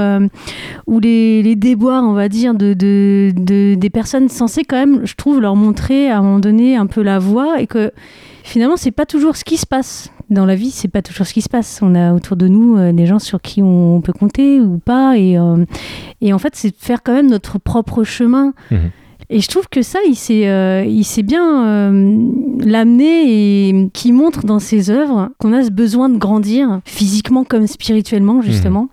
[0.86, 5.01] ou les, les déboires, on va dire, de, de, de- des personnes censées quand même,
[5.05, 7.90] je trouve, leur montrer à un moment donné un peu la voie et que
[8.45, 10.11] finalement, c'est pas toujours ce qui se passe.
[10.33, 11.80] Dans la vie, c'est pas toujours ce qui se passe.
[11.83, 15.18] On a autour de nous euh, des gens sur qui on peut compter ou pas.
[15.18, 15.66] Et, euh,
[16.22, 18.55] et en fait, c'est faire quand même notre propre chemin.
[18.70, 18.91] Mhm.
[19.28, 21.91] Et je trouve que ça, il s'est, euh, il s'est bien
[22.61, 27.66] l'amener et qui montre dans ses œuvres qu'on a ce besoin de grandir physiquement comme
[27.66, 28.89] spirituellement justement.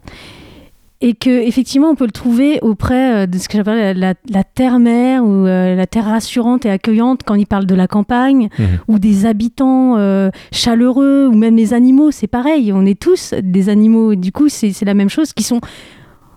[1.02, 4.14] Et que effectivement, on peut le trouver auprès euh, de ce que j'appelle la, la-
[4.30, 8.50] la terre-mère ou euh, la terre rassurante et accueillante quand il parle de la campagne
[8.60, 8.66] Mhm.
[8.90, 12.12] ou des habitants euh, chaleureux ou même les animaux.
[12.12, 14.16] C'est pareil, on est tous des animaux.
[14.16, 15.62] Du coup, c'est la même chose qui sont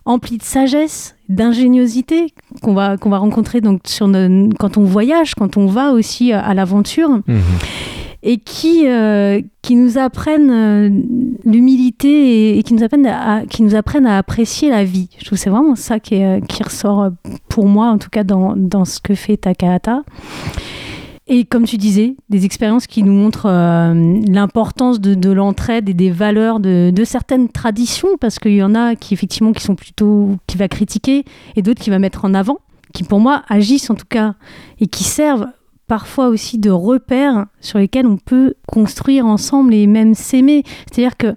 [0.05, 2.33] empli de sagesse, d'ingéniosité
[2.63, 6.33] qu'on va, qu'on va rencontrer donc sur nos- quand on voyage, quand on va aussi
[6.33, 7.41] à l'aventure Mhm.
[8.23, 10.89] Et qui, euh, qui nous apprennent euh,
[11.45, 15.09] l'humilité et, qui, nous apprennent à, qui nous apprennent à apprécier la vie.
[15.19, 17.11] Je trouve c'est vraiment ça qui, euh, qui ressort
[17.49, 20.03] pour moi, en tout cas dans, dans ce que fait Takahata.
[21.29, 26.11] Et comme tu disais, des expériences qui nous montrent l'importance de, de l'entraide et des
[26.11, 30.37] valeurs de, de certaines traditions, parce qu'il y en a qui effectivement qui sont plutôt
[30.49, 32.59] qui va critiquer et d'autres qui va mettre en avant,
[32.93, 34.35] qui pour moi agissent en tout cas
[34.81, 35.47] et qui servent
[35.87, 40.63] parfois aussi de repères sur lesquels on peut construire ensemble et même s'aimer.
[40.91, 41.35] C'est-à-dire que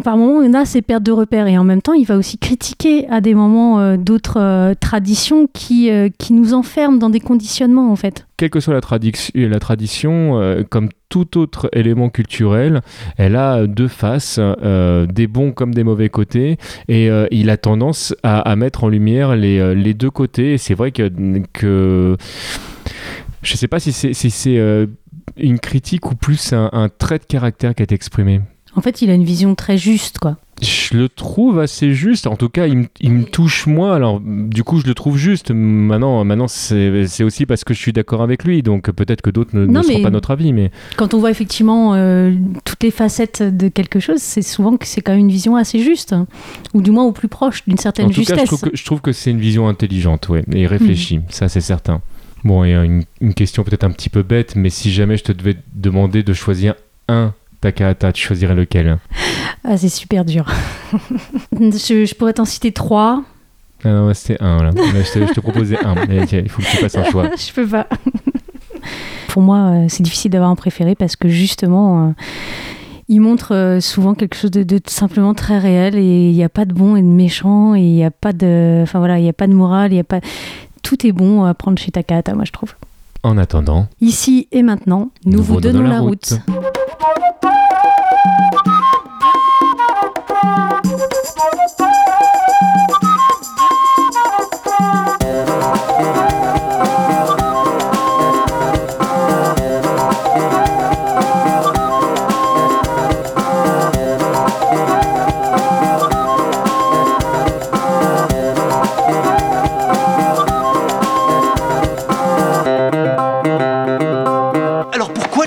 [0.00, 2.38] par moments, on a ces pertes de repères et en même temps, il va aussi
[2.38, 7.20] critiquer à des moments euh, d'autres euh, traditions qui, euh, qui nous enferment dans des
[7.20, 8.26] conditionnements en fait.
[8.36, 8.80] Quelle que soit la,
[9.48, 12.82] la tradition, comme tout autre élément culturel,
[13.16, 16.58] elle a deux faces, des bons comme des mauvais côtés,
[16.88, 20.58] et il a tendance à, mettre en lumière les, les deux côtés.
[20.58, 22.18] C'est vrai que
[23.46, 24.86] je ne sais pas si c'est si euh,
[25.36, 28.40] une critique ou plus un, un trait de caractère qui est exprimé.
[28.74, 30.36] En fait, il a une vision très juste, quoi.
[30.60, 32.26] Je le trouve assez juste.
[32.26, 33.94] En tout cas, il, me- il me touche moins.
[33.94, 35.50] Alors, du coup, je le trouve juste.
[35.50, 38.62] Maintenant, maintenant c'est aussi parce que je suis d'accord avec lui.
[38.62, 40.52] Donc, peut-être que d'autres ne, ne Non, seront mais- pas notre avis.
[40.52, 42.34] Mais Quand on voit effectivement euh,
[42.64, 45.78] toutes les facettes de quelque chose, c'est souvent que c'est quand même une vision assez
[45.78, 46.26] juste, hein.
[46.74, 48.46] ou du moins au plus proche d'une certaine en tout cas, je justesse.
[48.46, 51.20] trouve que, je trouve que c'est une vision intelligente ouais, et réfléchie.
[51.30, 52.02] Ça, c'est certain.
[52.46, 55.32] Bon, et une, une question peut-être un petit peu bête, mais si jamais je te
[55.32, 56.76] devais demander de choisir
[57.08, 58.98] un Takahata, tu choisirais lequel
[59.64, 60.46] Ah, c'est super dur.
[61.52, 63.24] je, je pourrais t'en citer trois.
[63.82, 64.62] Ah non, c'était un.
[64.62, 64.70] Là.
[64.70, 65.96] Là, je, te, je te proposais un.
[66.08, 67.28] Il faut que tu fasses un choix.
[67.36, 67.88] je peux pas.
[69.26, 72.12] Pour moi, euh, c'est difficile d'avoir un préféré parce que justement, euh,
[73.08, 76.48] il montre euh, souvent quelque chose de, de simplement très réel et il n'y a
[76.48, 79.22] pas de bon et de méchant et il n'y a pas de, enfin voilà, il
[79.22, 80.20] n'y a pas de morale, il y a pas,
[80.86, 82.74] tout est bon à prendre chez Takahata, moi je trouve.
[83.24, 86.38] En attendant, Ici et maintenant, nous, vous donnons la route.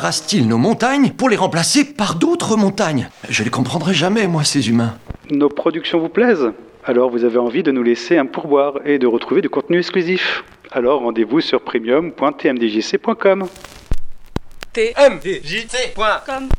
[0.10, 3.10] Rase-t-il nos montagnes pour les remplacer par d'autres montagnes?
[3.30, 4.98] Je les comprendrai jamais, moi, ces humains.
[5.30, 6.52] Nos productions vous plaisent?
[6.84, 10.44] Alors vous avez envie de nous laisser un pourboire et de retrouver du contenu exclusif?
[10.72, 13.46] Alors rendez-vous sur premium.tmdjc.com.
[14.74, 16.50] tmdjc.com